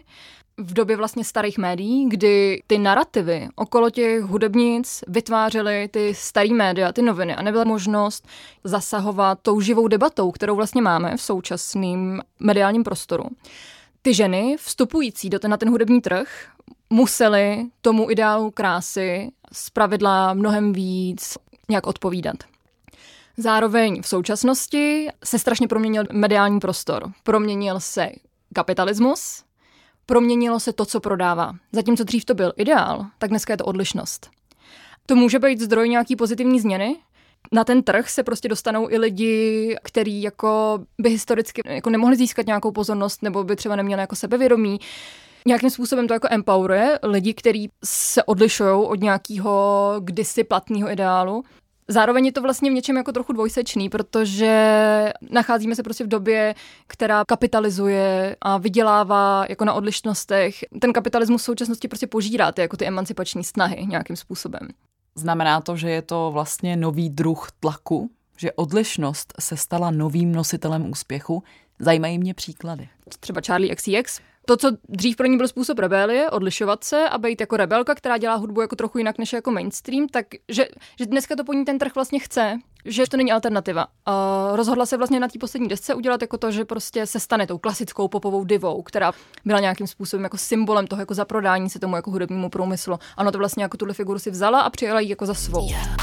[0.60, 6.91] v době vlastně starých médií, kdy ty narrativy okolo těch hudebnic vytvářely ty starý média,
[6.91, 8.28] ty noviny a nebyla možnost
[8.63, 13.24] zasahovat tou živou debatou, kterou vlastně máme v současném mediálním prostoru.
[14.02, 16.48] Ty ženy vstupující do ten, na ten hudební trh
[16.89, 21.38] musely tomu ideálu krásy z pravidla mnohem víc
[21.69, 22.36] nějak odpovídat.
[23.38, 27.12] Zároveň v současnosti se strašně proměnil mediální prostor.
[27.24, 28.10] Proměnil se
[28.54, 29.43] kapitalismus,
[30.10, 31.54] proměnilo se to, co prodává.
[31.72, 34.30] Zatímco dřív to byl ideál, tak dneska je to odlišnost.
[35.06, 36.95] To může být zdroj nějaký pozitivní změny,
[37.52, 42.48] na ten trh se prostě dostanou i lidi, kteří jako by historicky jako nemohli získat
[42.48, 44.80] nějakou pozornost nebo by třeba neměli jako sebevědomí.
[45.45, 51.43] Nějakým způsobem to jako empoweruje lidi, kteří se odlišují od nějakého kdysi platného ideálu.
[51.91, 54.54] Zároveň je to vlastně v něčem jako trochu dvojsečný, protože
[55.30, 56.56] nacházíme se prostě v době,
[56.88, 60.56] která kapitalizuje a vydělává jako na odlišnostech.
[60.82, 64.67] Ten kapitalismus v současnosti prostě požírá ty, jako ty emancipační snahy nějakým způsobem.
[65.15, 70.91] Znamená to, že je to vlastně nový druh tlaku, že odlišnost se stala novým nositelem
[70.91, 71.43] úspěchu.
[71.80, 72.89] Zajímají mě příklady.
[73.20, 77.42] Třeba Charlie XCX to, co dřív pro ní byl způsob rebelie, odlišovat se a být
[77.42, 80.68] jako rebelka, která dělá hudbu jako trochu jinak než jako mainstream, tak že,
[81.00, 83.88] že dneska to po ní ten trh vlastně chce, že to není alternativa.
[84.06, 87.48] A rozhodla se vlastně na té poslední desce udělat jako to, že prostě se stane
[87.48, 89.12] tou klasickou popovou divou, která
[89.46, 93.00] byla nějakým způsobem jako symbolem toho jako zaprodání se tomu jako hudebnímu průmyslu.
[93.18, 95.70] Ano, to vlastně jako tuhle figuru si vzala a přijela ji jako za svou.
[95.70, 96.00] Yeah,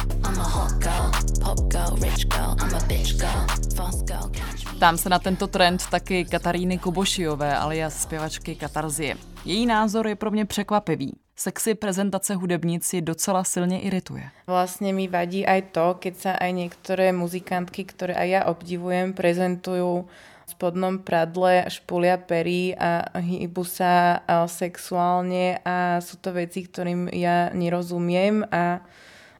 [4.77, 9.17] Ptám se na tento trend taky Kataríny Kubošiové, alias zpěvačky Katarzie.
[9.45, 11.12] Její názor je pro mě překvapivý.
[11.37, 14.31] Sexy prezentace hudebníc ji docela silně irituje.
[14.47, 20.05] Vlastně mi vadí aj to, keď sa aj niektoré muzikantky, ktoré aj ja obdivujem, prezentujú
[20.47, 27.49] v spodnom pradle, špulia pery a hýbu sa sexuálne a sú to veci, ktorým ja
[27.57, 28.85] nerozumiem a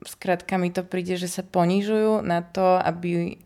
[0.05, 3.41] Skrátka mi to príde, že sa ponižujú na to, aby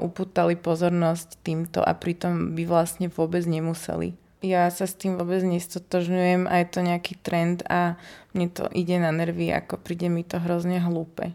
[0.00, 4.16] upútali pozornosť týmto a pritom by vlastne vôbec nemuseli.
[4.44, 7.96] Ja sa s tým vôbec nestotožňujem a je to nejaký trend a
[8.36, 11.34] mne to ide na nervy, ako príde mi to hrozne hlúpe.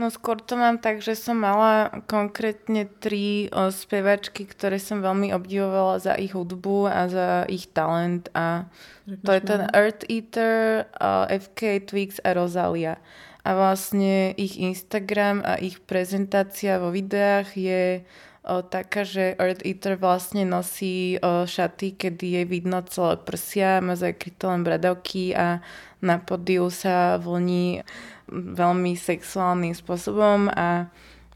[0.00, 5.28] No skôr to mám tak, že som mala konkrétne tri o, spevačky, ktoré som veľmi
[5.36, 8.64] obdivovala za ich hudbu a za ich talent a
[9.04, 12.96] Řekneš to je ten Earth Eater, o, FK Twix a Rosalia
[13.40, 18.04] a vlastne ich Instagram a ich prezentácia vo videách je
[18.44, 23.96] o, taká, že Earth Eater vlastne nosí o, šaty, kedy je vidno celé prsia, má
[23.96, 25.64] zakryté len bradavky a
[26.00, 27.84] na podiu sa vlní
[28.32, 30.88] veľmi sexuálnym spôsobom a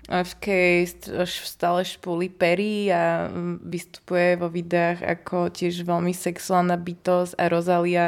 [0.04, 0.46] FK
[1.24, 3.32] stále špuli pery a
[3.64, 8.06] vystupuje vo videách ako tiež veľmi sexuálna bytosť a Rosalia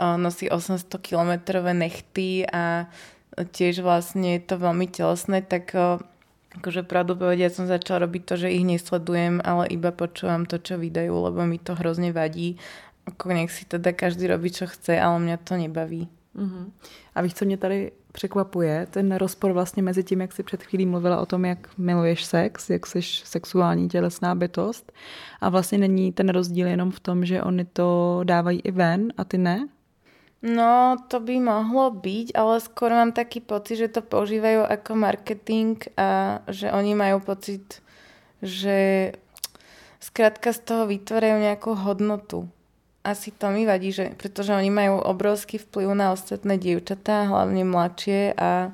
[0.00, 2.88] nosí 800 kilometrové nechty a
[3.34, 5.74] tiež vlastne je to veľmi telesné, tak
[6.54, 10.78] akože pravdu povedia som začala robiť to, že ich nesledujem, ale iba počúvam to, čo
[10.78, 12.56] vydajú, lebo mi to hrozne vadí.
[13.04, 16.08] Ako nech si teda každý robí, čo chce, ale mňa to nebaví.
[16.34, 16.70] Uh-huh.
[17.14, 18.86] A víš, co mě tady překvapuje?
[18.90, 22.70] Ten rozpor vlastně mezi tím, jak jsi před chvílí mluvila o tom, jak miluješ sex,
[22.70, 24.92] jak jsi sexuální tělesná bytost
[25.40, 29.24] a vlastně není ten rozdíl jenom v tom, že oni to dávají i ven a
[29.24, 29.68] ty ne?
[30.44, 35.80] No, to by mohlo byť, ale skôr mám taký pocit, že to používajú ako marketing
[35.96, 37.80] a že oni majú pocit,
[38.44, 39.08] že
[40.04, 42.44] skrátka z toho vytvárajú nejakú hodnotu.
[43.00, 48.36] Asi to mi vadí, že, pretože oni majú obrovský vplyv na ostatné dievčatá, hlavne mladšie
[48.36, 48.68] a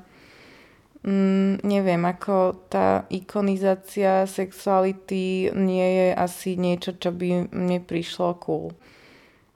[1.07, 8.75] mm, neviem, ako tá ikonizácia sexuality nie je asi niečo, čo by mne prišlo cool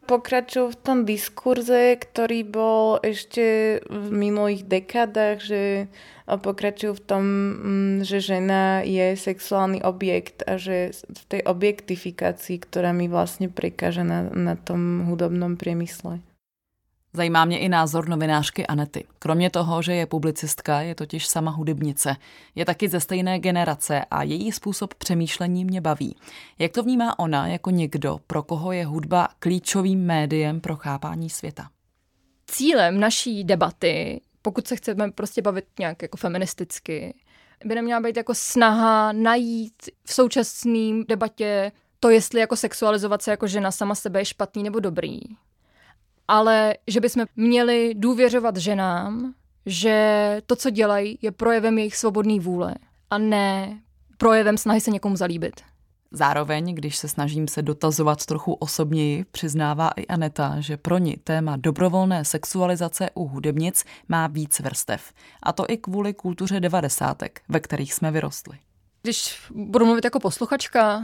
[0.05, 5.89] pokračujú v tom diskurze, ktorý bol ešte v minulých dekádach, že
[6.25, 12.97] pokračujú v tom, mm, že žena je sexuálny objekt a že v tej objektifikácii, ktorá
[12.97, 16.24] mi vlastne prekáže na, na tom hudobnom priemysle.
[17.15, 19.05] Zajímá mě i názor novinářky Anety.
[19.19, 22.15] Kromě toho, že je publicistka, je totiž sama hudebnice.
[22.55, 26.15] Je taky ze stejné generace a její způsob přemýšlení mě baví.
[26.59, 31.69] Jak to vnímá ona jako někdo, pro koho je hudba klíčovým médiem pro chápání světa?
[32.47, 37.15] Cílem naší debaty, pokud se chceme prostě bavit nějak jako feministicky,
[37.65, 43.47] by neměla být jako snaha najít v současné debatě to, jestli jako sexualizovat se jako
[43.47, 45.19] žena sama sebe je špatný nebo dobrý
[46.27, 49.33] ale že bychom měli důvěřovat ženám,
[49.65, 52.75] že to, co dělají, je projevem jejich svobodné vůle
[53.09, 53.79] a ne
[54.17, 55.61] projevem snahy se někomu zalíbit.
[56.11, 61.57] Zároveň, když se snažím se dotazovat trochu osobněji, přiznává i Aneta, že pro ní téma
[61.57, 65.13] dobrovolné sexualizace u hudebnic má víc vrstev.
[65.43, 68.57] A to i kvůli kultuře devadesátek, ve kterých jsme vyrostli.
[69.01, 71.03] Když budu mluvit jako posluchačka,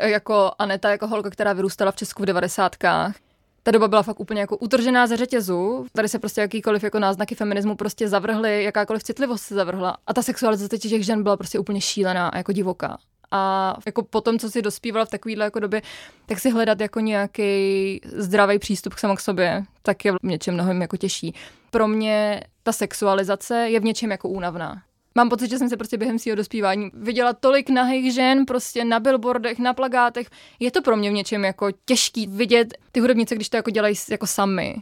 [0.00, 3.16] jako Aneta, jako holka, která vyrůstala v Česku v devadesátkách,
[3.62, 5.86] ta doba byla fakt úplně jako utržená ze řetězu.
[5.92, 9.96] Tady se prostě jakýkoliv jako náznaky feminismu prostě zavrhly, jakákoliv citlivost se zavrhla.
[10.06, 12.98] A ta sexualizace těch žen byla prostě úplně šílená a jako divoká.
[13.30, 15.82] A jako potom, co si dospívala v takovéhle jako době,
[16.26, 20.54] tak si hledat jako nějaký zdravý přístup k samo k sobě, tak je v něčem
[20.54, 21.34] mnohem jako těžší.
[21.70, 24.82] Pro mě ta sexualizace je v něčem jako únavná.
[25.14, 29.00] Mám pocit, že jsem se prostě během svého dospívání viděla tolik nahých žen prostě na
[29.00, 30.30] billboardech, na plagátech.
[30.60, 33.94] Je to pro mě v něčem jako těžký vidět ty hudebnice, když to jako dělají
[34.10, 34.76] jako sami.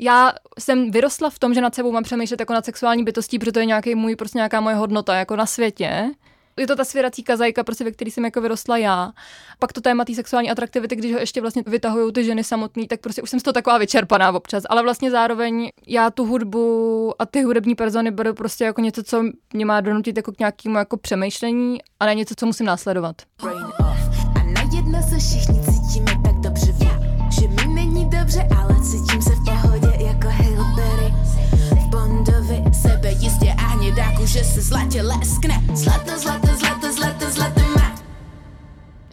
[0.00, 3.52] Já jsem vyrostla v tom, že nad sebou mám přemýšlet jako nad sexuální bytostí, protože
[3.52, 6.10] to je nějaký můj, prostě nějaká moje hodnota jako na světě
[6.58, 9.12] je to ta svěrací kazajka, prostě, ve který jsem jako vyrostla já.
[9.58, 13.00] Pak to téma té sexuální atraktivity, když ho ještě vlastně vytahují ty ženy samotné, tak
[13.00, 14.62] prostě už jsem z toho taková vyčerpaná občas.
[14.68, 19.24] Ale vlastně zároveň já tu hudbu a ty hudební persony beru prostě jako něco, co
[19.52, 23.16] mě má donutit jako k nějakému jako přemýšlení a ne něco, co musím následovat.
[23.42, 26.27] A najednou se všichni cítíme
[34.28, 35.62] že se zlatě leskne.
[35.74, 36.48] Zlato, zlato,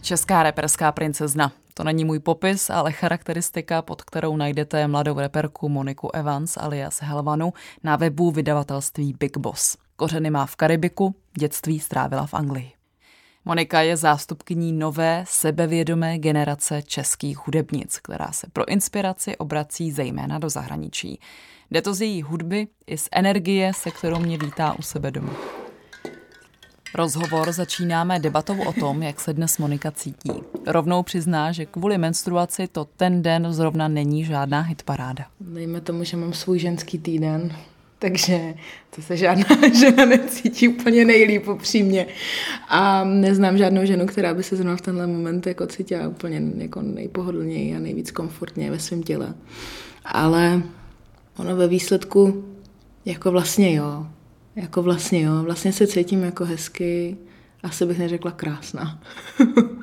[0.02, 1.52] Česká reperská princezna.
[1.74, 7.52] To není můj popis, ale charakteristika, pod kterou najdete mladou reperku Moniku Evans alias Helvanu
[7.82, 9.76] na webu vydavatelství Big Boss.
[9.96, 12.75] Kořeny má v Karibiku, dětství strávila v Anglii.
[13.48, 20.48] Monika je zástupkyní nové, sebevědomé generace českých hudebnic, která se pro inspiraci obrací zejména do
[20.48, 21.20] zahraničí.
[21.70, 25.32] Jde to z její hudby i z energie, se kterou mě vítá u sebe doma.
[26.94, 30.32] Rozhovor začínáme debatou o tom, jak se dnes Monika cítí.
[30.66, 35.24] Rovnou přizná, že kvůli menstruaci to ten den zrovna není žádná hitparáda.
[35.40, 37.56] Dejme tomu, že mám svůj ženský týden,
[37.98, 38.54] takže
[38.96, 39.44] to se žádná
[39.80, 42.06] žena necítí úplně nejlíp upřímně.
[42.68, 46.82] A neznám žádnou ženu, která by se zrovna v tenhle moment jako cítila úplně jako
[46.82, 49.34] nejpohodlněji a nejvíc komfortně ve svém těle.
[50.04, 50.62] Ale
[51.36, 52.44] ono ve výsledku
[53.04, 54.06] jako vlastně jo,
[54.56, 57.16] jako vlastně jo, vlastně se cítím jako hezky,
[57.62, 59.00] asi bych neřekla krásná.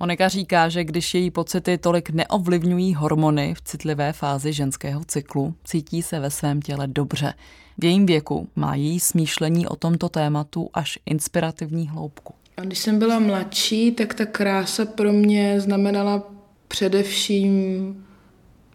[0.00, 6.02] Monika říká, že když její pocity tolik neovlivňují hormony v citlivé fázi ženského cyklu, cítí
[6.02, 7.34] se ve svém těle dobře.
[7.78, 12.34] V jejím věku má její smýšlení o tomto tématu až inspirativní hloubku.
[12.56, 16.22] A když jsem byla mladší, tak ta krása pro mě znamenala
[16.68, 18.06] především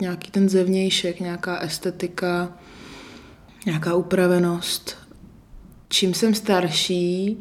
[0.02, 2.54] nějaký ten zevnějšek, nějaká estetika,
[3.66, 4.98] nějaká upravenost,
[5.90, 7.38] čím jsem starší,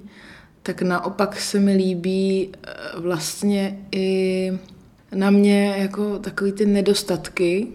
[0.62, 2.70] tak naopak se mi líbí eh,
[3.00, 4.52] vlastně i
[5.14, 7.66] na mě jako takový ty nedostatky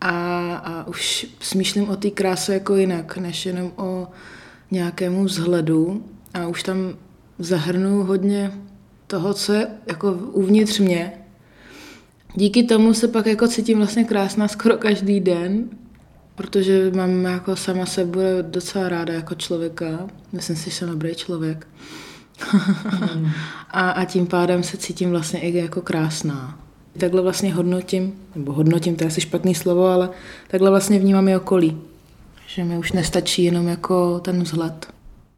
[0.00, 4.08] a, a už smýšlím o té kráse jako jinak, než jenom o
[4.70, 6.94] nějakému vzhledu a už tam
[7.38, 8.52] zahrnu hodně
[9.06, 11.12] toho, co je jako uvnitř mě.
[12.34, 15.68] Díky tomu se pak jako cítím vlastně krásná skoro každý den
[16.38, 19.86] protože mám jako sama sebe docela ráda jako člověka.
[20.32, 21.66] Myslím si, že jsem dobrý člověk.
[23.14, 23.30] mm.
[23.70, 26.58] a, a tím pádem se cítím vlastně i jako krásná.
[26.98, 30.10] Takhle vlastně hodnotím, nebo hodnotím, to je asi špatný slovo, ale
[30.48, 31.80] takhle vlastně vnímám i okolí.
[32.46, 34.86] Že mi už nestačí jenom jako ten vzhled.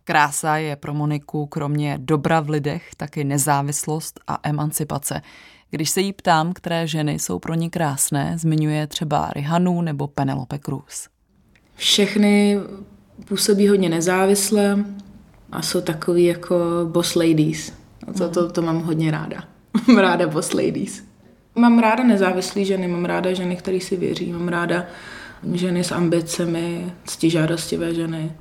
[0.05, 5.23] Krása je pro Moniku kromě dobra v lidech taky nezávislost a emancipace.
[5.71, 10.59] Když se jí ptám, které ženy jsou pro ní krásné, zmiňuje třeba Rihanu nebo Penelope
[10.59, 11.09] Cruz.
[11.77, 12.59] Všechny
[13.25, 14.85] působí hodně nezávisle
[15.53, 17.73] a jsou takový jako boss ladies.
[18.09, 19.45] A to, to, to mám hodně ráda.
[19.89, 21.03] mám ráda boss ladies.
[21.55, 24.87] Mám ráda nezávislé ženy, mám ráda ženy, které si věří, mám ráda
[25.53, 28.33] ženy s ambicemi, ctižádostivé ženy.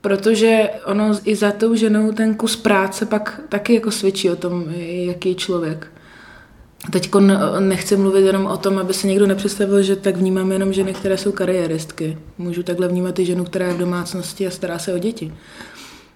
[0.00, 4.64] Protože ono i za tou ženou ten kus práce pak taky jako svědčí o tom,
[4.78, 5.92] jaký je člověk.
[6.90, 7.10] Teď
[7.58, 11.16] nechci mluvit jenom o tom, aby se někdo nepředstavil, že tak vnímám jenom ženy, které
[11.16, 12.18] jsou kariéristky.
[12.38, 15.32] Můžu takhle vnímat i ženu, která je v domácnosti a stará se o děti.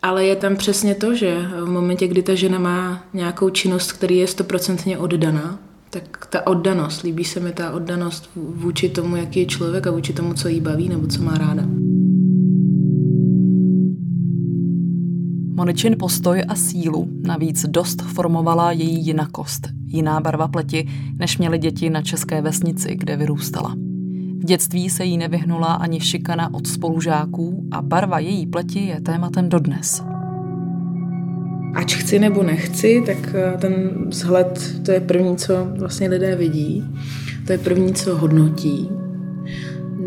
[0.03, 4.16] Ale je tam přesně to, že v momentě, kdy ta žena má nějakou činnost, který
[4.16, 5.59] je stoprocentně oddaná,
[5.90, 10.12] tak ta oddanost, líbí se mi ta oddanost vůči tomu, jaký je člověk a vůči
[10.12, 11.62] tomu, co jí baví nebo co má ráda.
[15.59, 20.88] Moničin postoj a sílu navíc dost formovala její jinakost, jiná barva pleti,
[21.18, 23.74] než měly děti na české vesnici, kde vyrůstala.
[24.44, 30.02] dětství se jí nevyhnula ani šikana od spolužáků a barva její pleti je tématem dodnes.
[31.74, 33.72] Ač chci nebo nechci, tak eh, ten
[34.09, 36.84] vzhled, to je první, co vlastně lidé vidí.
[37.46, 38.88] To je první, co hodnotí.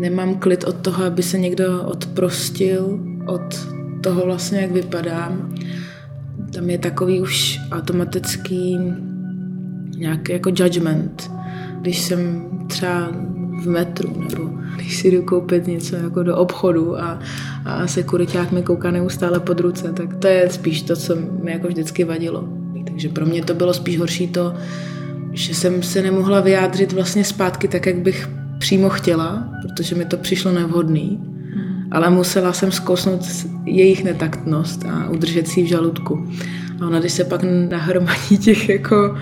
[0.00, 5.54] Nemám klid od toho, aby se někdo odprostil od toho vlastně, jak vypadám.
[6.54, 8.78] Tam je takový už automatický
[9.96, 11.30] nějaký jako judgment.
[11.80, 13.08] Když jsem třeba
[13.62, 17.18] v metru nebo když si jdu koupit něco jako do obchodu a,
[17.64, 21.68] a sekuriták mi kouká neustále pod ruce, tak to je spíš to, co mi jako
[21.68, 22.48] vždycky vadilo.
[22.84, 24.54] Takže pro mě to bylo spíš horší to,
[25.32, 28.28] že jsem se nemohla vyjádřit vlastně zpátky tak, jak bych
[28.58, 31.31] přímo chtěla, protože mi to přišlo nevhodný,
[31.92, 33.20] ale musela jsem zkousnout
[33.64, 36.26] jejich netaktnost a udržet si v žaludku.
[36.80, 37.40] A ona, když se pak
[37.70, 39.16] nahromadí těch jako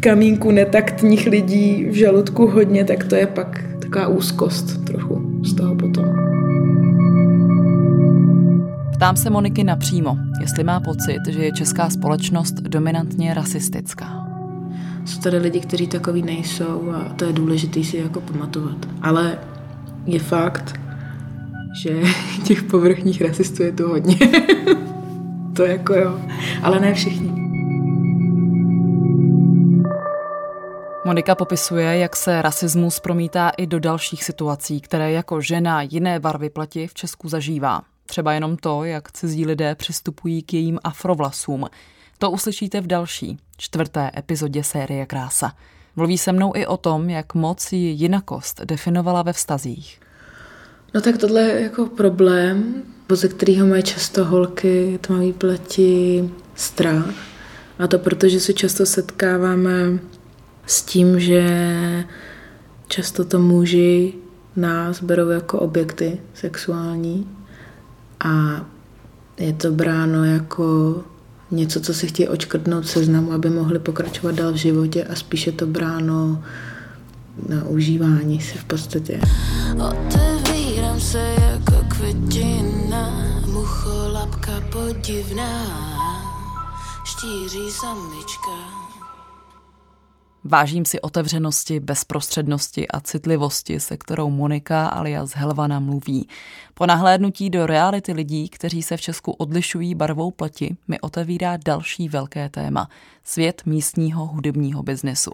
[0.00, 5.74] kamínku netaktních lidí v žaludku hodně, tak to je pak taková úzkost trochu z toho
[5.74, 6.04] potom.
[8.94, 14.26] Ptám se Moniky napřímo, jestli má pocit, že je česká společnost dominantně rasistická.
[15.04, 18.76] Jsou tady lidi, kteří takový nejsou a to je důležité si jako pamatovat.
[19.02, 19.38] Ale
[20.06, 20.80] je fakt,
[21.72, 22.00] že
[22.44, 24.16] těch povrchních rasistů je tu hodně.
[25.56, 26.20] to jako jo,
[26.62, 27.40] ale ne všichni.
[31.04, 36.50] Monika popisuje, jak se rasismus promítá i do dalších situací, které jako žena jiné barvy
[36.50, 37.82] pleti v Česku zažívá.
[38.06, 41.66] Třeba jenom to, jak cizí lidé přistupují k jejím afrovlasům.
[42.18, 45.52] To uslyšíte v další, čtvrté epizodě série Krása.
[45.96, 50.00] Mluví se mnou i o tom, jak moc ji jinakost definovala ve vztazích.
[50.94, 52.74] No tak tohle je jako problém,
[53.12, 57.14] ze kterého mají často holky tmavý pleti strach.
[57.78, 59.98] A to proto, že se často setkáváme
[60.66, 61.44] s tím, že
[62.88, 64.14] často to muži
[64.56, 67.28] nás berou jako objekty sexuální
[68.24, 68.64] a
[69.38, 70.96] je to bráno jako
[71.50, 75.66] něco, co si chtějí očkrtnout seznamu, aby mohli pokračovat dál v životě a spíše to
[75.66, 76.44] bráno
[77.48, 79.20] na užívání si v podstatě.
[81.00, 83.10] Se jako květina,
[83.52, 85.66] mucholapka podivná,
[87.04, 88.80] štíří samička.
[90.44, 96.28] Vážím si otevřenosti, bezprostřednosti a citlivosti, se kterou Monika alias Helvana mluví.
[96.74, 102.08] Po nahlédnutí do reality lidí, kteří se v Česku odlišují barvou pleti, mi otevírá další
[102.08, 102.88] velké téma–
[103.24, 105.32] svět místního hudebního biznesu.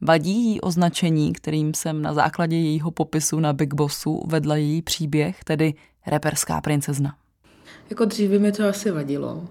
[0.00, 5.44] Vadí jí označení, kterým jsem na základě jejího popisu na Big Bossu vedla její příběh,
[5.44, 5.74] tedy
[6.06, 7.14] reperská princezna.
[7.90, 9.48] Jako dříve mi to asi vadilo,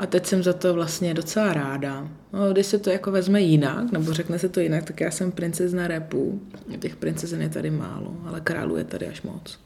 [0.00, 2.08] a teď jsem za to vlastně docela ráda.
[2.32, 5.32] No, když se to jako vezme jinak, nebo řekne se to jinak, tak já jsem
[5.32, 6.40] princezna repu.
[6.78, 9.58] Těch princezen je tady málo, ale králu je tady až moc.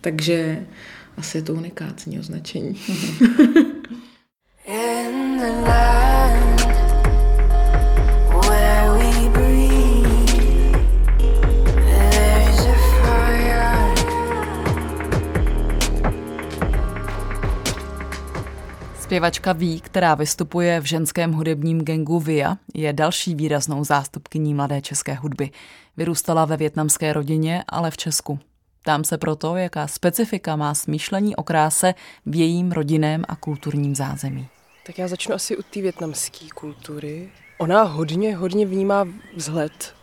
[0.00, 0.66] Takže
[1.16, 2.80] asi je to unikátní označení.
[4.66, 6.25] In the land
[19.16, 25.14] Zpěvačka Ví, která vystupuje v ženském hudebním gengu Via, je další výraznou zástupkyní mladé české
[25.14, 25.50] hudby.
[25.96, 28.38] Vyrůstala ve větnamské rodině, ale v Česku.
[28.84, 31.94] Tam se proto, jaká specifika má smýšlení o kráse
[32.26, 34.48] v jejím rodinném a kulturním zázemí.
[34.86, 37.28] Tak já začnu asi u té větnamské kultury.
[37.58, 39.94] Ona hodně, hodně vnímá vzhled.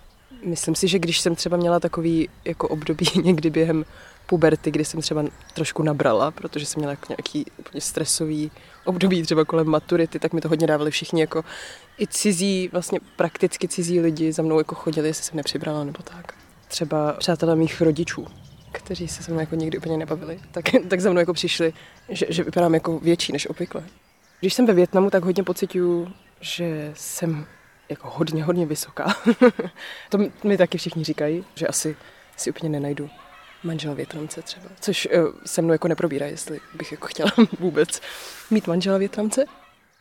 [0.45, 3.85] Myslím si, že když jsem třeba měla takový jako období někdy během
[4.25, 8.51] puberty, kdy jsem třeba trošku nabrala, protože jsem měla jako nějaký úplně stresový
[8.85, 11.43] období třeba kolem maturity, tak mi to hodně dávali všichni jako
[11.99, 16.33] i cizí, vlastně prakticky cizí lidi za mnou jako chodili, jestli jsem nepřibrala nebo tak.
[16.67, 18.27] Třeba přátelé mých rodičů,
[18.71, 21.73] kteří se se mnou jako nikdy úplně nebavili, tak, tak za mnou jako přišli,
[22.09, 23.83] že, že vypadám jako větší než obvykle.
[24.39, 26.07] Když jsem ve Větnamu, tak hodně pocituju,
[26.41, 27.45] že jsem
[27.89, 29.15] jako hodně, hodně vysoká.
[30.09, 31.95] to mi taky všichni říkají, že asi
[32.37, 33.09] si úplně nenajdu
[33.63, 34.65] manžela větnamce třeba.
[34.79, 38.01] Což uh, se mnou jako neprobírá, jestli bych jako chtěla vůbec
[38.51, 39.45] mít manžela větnamce.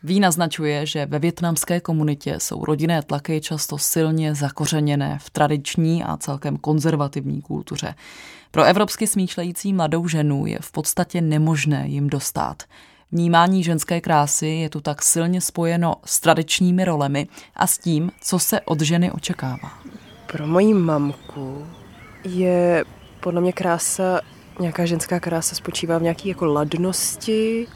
[0.03, 6.17] Ví naznačuje, že ve větnamské komunitě jsou rodinné tlaky často silně zakořeněné v tradiční a
[6.17, 7.95] celkem konzervativní kultuře.
[8.51, 12.63] Pro evropsky smýšlející mladou ženu je v podstatě nemožné jim dostat.
[13.11, 18.39] Vnímání ženské krásy je tu tak silně spojeno s tradičními rolemi a s tím, co
[18.39, 19.71] se od ženy očekává.
[20.31, 21.67] Pro moji mamku
[22.23, 22.85] je
[23.23, 24.21] podle mě krása,
[24.59, 27.67] nějaká ženská krása spočívá v nějaké jako ladnosti,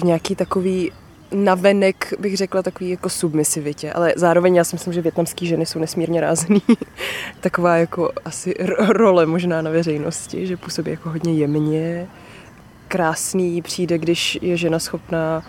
[0.00, 0.92] v nějaký takový
[1.34, 5.78] navenek bych řekla takový jako submisivitě, ale zároveň já si myslím, že větnamský ženy jsou
[5.78, 6.62] nesmírně rázný.
[7.40, 12.06] Taková jako asi role možná na veřejnosti, že působí jako hodně jemně,
[12.88, 15.42] krásný přijde, když je žena schopná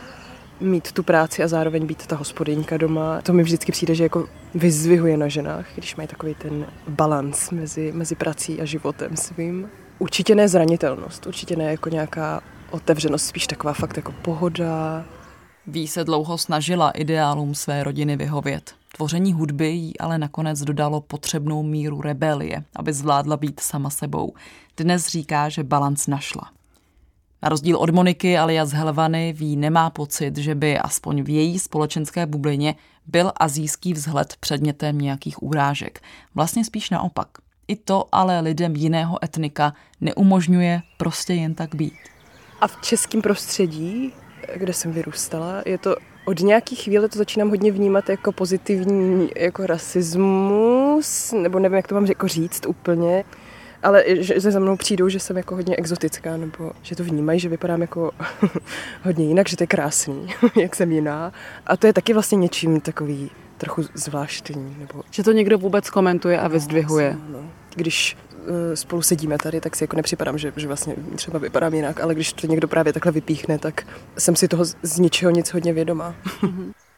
[0.60, 3.22] mít tu práci a zároveň být ta hospodyňka doma.
[3.22, 7.92] To mi vždycky přijde, že jako vyzvihuje na ženách, když mají takový ten balans mezi,
[7.92, 9.70] mezi prací a životem svým.
[10.00, 12.42] Určitě ne zranitelnost, určitě ne jako nějaká
[12.72, 15.06] otevřenost, spíš taková fakt jako pohoda.
[15.68, 18.74] Ví se dlouho snažila ideálům své rodiny vyhovět.
[18.96, 24.34] Tvoření hudby jí ale nakonec dodalo potřebnou míru rebelie, aby zvládla být sama sebou.
[24.78, 26.55] Dnes říká, že balans našla.
[27.46, 32.26] Na rozdíl od Moniky alias Helvany ví nemá pocit, že by aspoň v její společenské
[32.26, 32.76] bublině
[33.08, 36.00] byl azijský vzhled předmětem nějakých úrážek.
[36.36, 37.28] Vlastně spíš naopak.
[37.68, 41.94] I to ale lidem jiného etnika neumožňuje prostě jen tak být.
[42.62, 44.14] A v českém prostředí,
[44.56, 49.66] kde jsem vyrůstala, je to od nějaký chvíle to začínám hodně vnímat jako pozitivní jako
[49.66, 53.24] rasismus, nebo nevím, jak to mám jako říct úplně
[53.86, 57.50] ale že za mnou přijdou, že jsem jako hodně exotická, nebo že to vnímají, že
[57.50, 58.12] vypadám jako
[59.04, 61.34] hodně jinak, že to je krásný, jak jsem jiná.
[61.68, 64.76] A to je taky vlastně něčím takový trochu zvláštní.
[64.80, 65.04] Nebo...
[65.12, 67.18] Že to někdo vůbec komentuje a vyzdvihuje.
[67.30, 67.50] No, no.
[67.76, 72.00] Když uh, spolu sedíme tady, tak si jako nepřipadám, že, že vlastně třeba vypadám jinak,
[72.00, 75.74] ale když to někdo právě takhle vypíchne, tak jsem si toho z ničeho nic hodně
[75.74, 76.16] vědomá.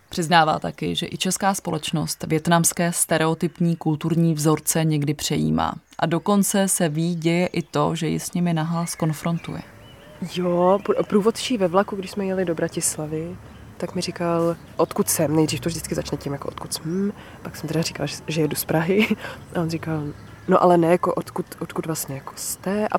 [0.09, 5.73] Přiznává taky, že i česká společnost větnamské stereotypní kulturní vzorce někdy přejímá.
[5.99, 9.61] A dokonce se ví, děje i to, že ji s nimi nahlas konfrontuje.
[10.35, 13.35] Jo, průvodčí ve vlaku, když jsme jeli do Bratislavy,
[13.77, 15.35] tak mi říkal, odkud jsem.
[15.35, 17.13] Nejdřív to vždycky začne tím, jako odkud jsem.
[17.41, 19.07] Pak jsem teda říkal, že jedu z Prahy.
[19.55, 20.03] A on říkal,
[20.47, 22.87] no ale ne, jako odkud, odkud vlastně jako jste.
[22.87, 22.95] A,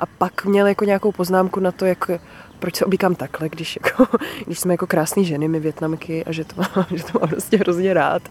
[0.00, 2.10] a pak měl jako nějakou poznámku na to, jak
[2.60, 4.06] proč se oblíkám takhle, když, jako,
[4.46, 7.56] když jsme jako krásné ženy, my větnamky a že to, mám, že to mám prostě
[7.56, 8.22] hrozně rád.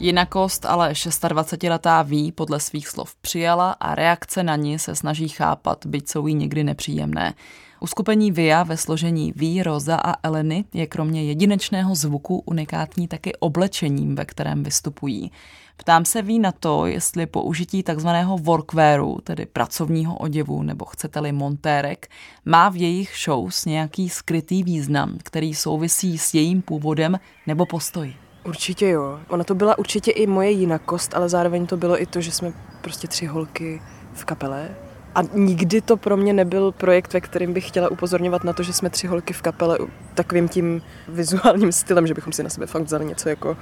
[0.00, 5.86] Jinakost ale 26-letá ví podle svých slov přijala a reakce na ní se snaží chápat,
[5.86, 7.34] byť jsou jí někdy nepříjemné.
[7.80, 14.14] Uskupení VIA ve složení Ví, Roza a Eleny je kromě jedinečného zvuku unikátní taky oblečením,
[14.14, 15.32] ve kterém vystupují.
[15.76, 22.08] Ptám se ví na to, jestli použití takzvaného workwearu, tedy pracovního oděvu nebo chcete-li montérek,
[22.44, 28.16] má v jejich shows nějaký skrytý význam, který souvisí s jejím původem nebo postoji.
[28.44, 29.20] Určitě jo.
[29.28, 32.52] Ona to byla určitě i moje jinakost, ale zároveň to bylo i to, že jsme
[32.80, 34.87] prostě tři holky v kapele
[35.18, 38.72] a nikdy to pro mě nebyl projekt, ve kterém bych chtěla upozorňovat na to, že
[38.72, 39.78] jsme tři holky v kapele
[40.14, 43.56] takovým tím vizuálním stylem, že bychom si na sebe fakt vzali něco jako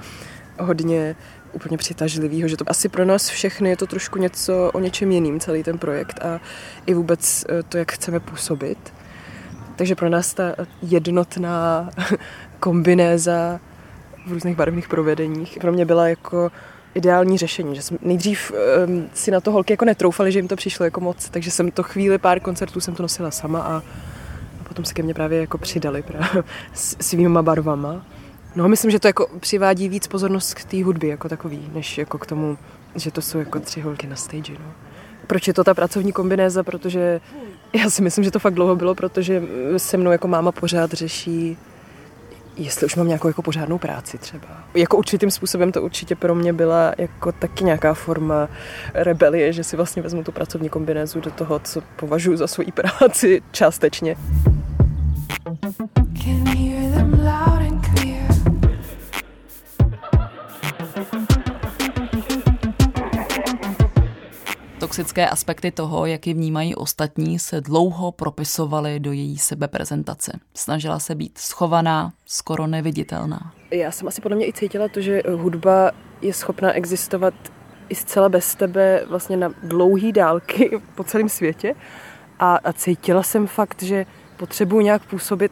[0.59, 1.15] hodně
[1.51, 5.39] úplně přitažlivého, že to asi pro nás všechny je to trošku něco o něčem jiným,
[5.39, 6.39] celý ten projekt a
[6.85, 8.93] i vůbec eh, to, jak chceme působit.
[9.75, 11.89] Takže pro nás ta jednotná
[12.59, 13.59] kombinéza
[14.27, 16.51] v různých barevných provedeních pro mě byla jako
[16.97, 18.51] ideální řešení, že jsem nejdřív
[18.87, 21.71] um, si na to holky jako netroufali, že jim to přišlo jako moc, takže jsem
[21.71, 23.77] to chvíli, pár koncertů jsem to nosila sama a,
[24.61, 26.43] a potom se ke mně právě jako přidali právě
[26.73, 28.05] s svýma barvama.
[28.55, 32.17] No myslím, že to jako přivádí víc pozornost k té hudbě jako takový, než jako
[32.17, 32.57] k tomu,
[32.95, 34.71] že to jsou jako tři holky na stage, no.
[35.27, 36.63] Proč je to ta pracovní kombinéza?
[36.63, 37.21] Protože
[37.73, 39.43] já si myslím, že to fakt dlouho bylo, protože
[39.77, 41.57] se mnou jako máma pořád řeší
[42.57, 44.47] jestli už mám nějakou jako pořádnou práci třeba.
[44.73, 48.49] Jako určitým způsobem to určitě pro mě byla jako taky nějaká forma
[48.93, 53.41] rebelie, že si vlastně vezmu tu pracovní kombinézu do toho, co považuji za svoji práci
[53.51, 54.15] částečně.
[56.23, 57.96] Can hear them loud and
[64.97, 70.39] Toxické aspekty toho, jak ji vnímají ostatní, se dlouho propisovaly do její sebeprezentace.
[70.53, 73.53] Snažila se být schovaná, skoro neviditelná.
[73.71, 75.91] Já jsem asi podle mě i cítila to, že hudba
[76.21, 77.33] je schopná existovat
[77.89, 81.75] i zcela bez tebe vlastně na dlouhý dálky po celém světě.
[82.39, 84.05] A, a cítila jsem fakt, že
[84.37, 85.51] potřebuji nějak působit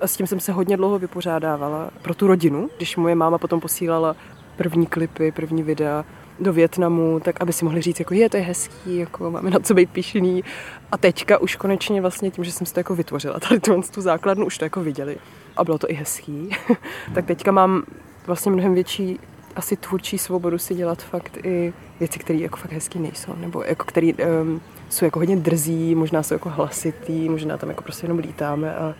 [0.00, 2.68] a s tím jsem se hodně dlouho vypořádávala pro tu rodinu.
[2.76, 4.16] Když moje máma potom posílala
[4.56, 6.04] první klipy, první videa,
[6.40, 9.58] do Větnamu, tak aby si mohli říct, jako je, to je hezký, jako máme na
[9.58, 10.44] co být pišný.
[10.92, 14.00] A teďka už konečně vlastně tím, že jsem si to jako vytvořila, tady tu, tu
[14.00, 15.16] základnu už to jako viděli
[15.56, 16.50] a bylo to i hezký,
[17.14, 17.82] tak teďka mám
[18.26, 19.20] vlastně mnohem větší
[19.56, 23.84] asi tvůrčí svobodu si dělat fakt i věci, které jako fakt hezký nejsou, nebo jako
[23.84, 24.12] které
[24.42, 28.74] um, jsou jako hodně drzí, možná jsou jako hlasitý, možná tam jako prostě jenom lítáme
[28.74, 28.94] a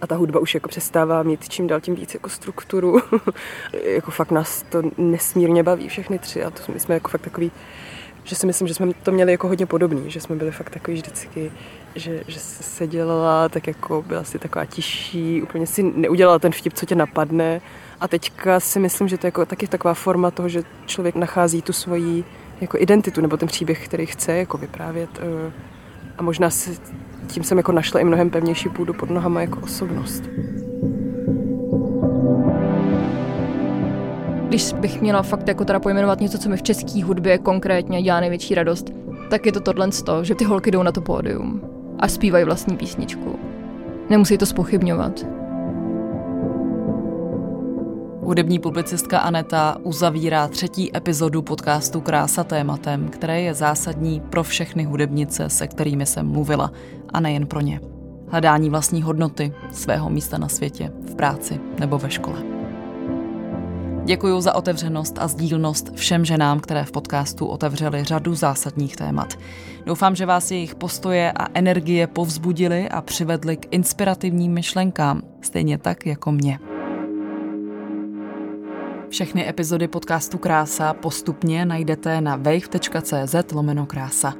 [0.00, 3.00] a ta hudba už jako přestává mít čím dál tím víc jako strukturu.
[3.84, 7.52] jako fakt nás to nesmírně baví všechny tři a to my jsme jako fakt takový,
[8.24, 10.96] že si myslím, že jsme to měli jako hodně podobný, že jsme byli fakt takový
[10.96, 11.52] vždycky,
[11.94, 16.72] že, že se dělala tak jako byla si taková tiší, úplně si neudělala ten vtip,
[16.72, 17.60] co tě napadne
[18.00, 21.62] a teďka si myslím, že to je jako taky taková forma toho, že člověk nachází
[21.62, 22.24] tu svoji
[22.60, 25.52] jako identitu nebo ten příběh, který chce jako vyprávět eh,
[26.18, 26.78] a možná si
[27.26, 30.22] tím jsem jako našla i mnohem pevnější půdu pod nohama jako osobnost.
[34.48, 38.20] Když bych měla fakt jako teda pojmenovat něco, co mi v české hudbě konkrétně dělá
[38.20, 38.90] největší radost,
[39.30, 41.62] tak je to tohle z toho, že ty holky jdou na to pódium
[41.98, 43.38] a zpívají vlastní písničku.
[44.10, 45.39] Nemusí to spochybňovat.
[48.22, 55.48] Hudební publicistka Aneta uzavírá třetí epizodu podcastu Krása tématem, které je zásadní pro všechny hudebnice,
[55.48, 56.72] se kterými jsem mluvila,
[57.12, 57.80] a nejen pro ně.
[58.28, 62.42] Hledání vlastní hodnoty, svého místa na světě, v práci nebo ve škole.
[64.04, 69.38] Děkuji za otevřenost a sdílnost všem ženám, které v podcastu otevřely řadu zásadních témat.
[69.86, 76.06] Doufám, že vás jejich postoje a energie povzbudily a přivedly k inspirativním myšlenkám, stejně tak
[76.06, 76.58] jako mě.
[79.10, 84.34] Všechny epizody podcastu Krása postupně najdete na wave.cz lomeno krása.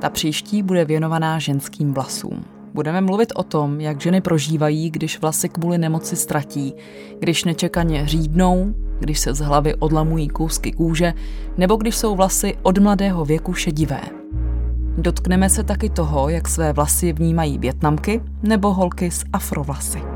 [0.00, 2.44] Ta příští bude věnovaná ženským vlasům.
[2.74, 6.74] Budeme mluvit o tom, jak ženy prožívají, když vlasy kvůli nemoci ztratí,
[7.18, 11.14] když nečekaně řídnou, když se z hlavy odlamují kousky kůže,
[11.56, 14.00] nebo když jsou vlasy od mladého věku šedivé.
[14.98, 20.15] Dotkneme se taky toho, jak své vlasy vnímají větnamky nebo holky s afrovlasy.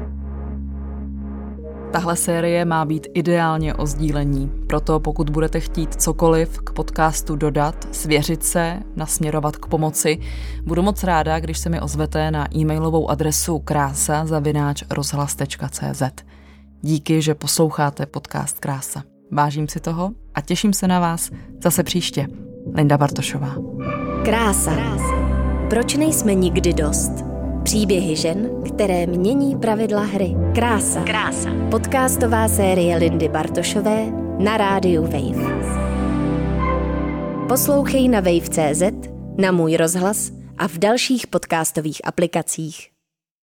[1.92, 7.88] Tahle série má být ideálně o sdílení, proto pokud budete chtít cokoliv k podcastu dodat,
[7.92, 10.18] svěřit se, nasměrovat k pomoci,
[10.66, 14.26] budu moc ráda, když se mi ozvete na e-mailovou adresu krása.
[16.82, 19.02] Díky, že posloucháte podcast Krása.
[19.32, 21.30] Vážím si toho a těším se na vás
[21.62, 22.26] zase příště.
[22.74, 23.54] Linda Bartošová.
[24.24, 24.72] Krása.
[25.70, 27.29] Proč nejsme nikdy dost?
[27.70, 30.34] Příběhy žen, které mění pravidla hry.
[30.54, 31.02] Krása.
[31.04, 31.50] Krása.
[31.70, 34.06] Podcastová série Lindy Bartošové
[34.38, 35.70] na rádiu Wave.
[37.48, 38.82] Poslouchej na wave.cz,
[39.38, 42.99] na můj rozhlas a v dalších podcastových aplikacích.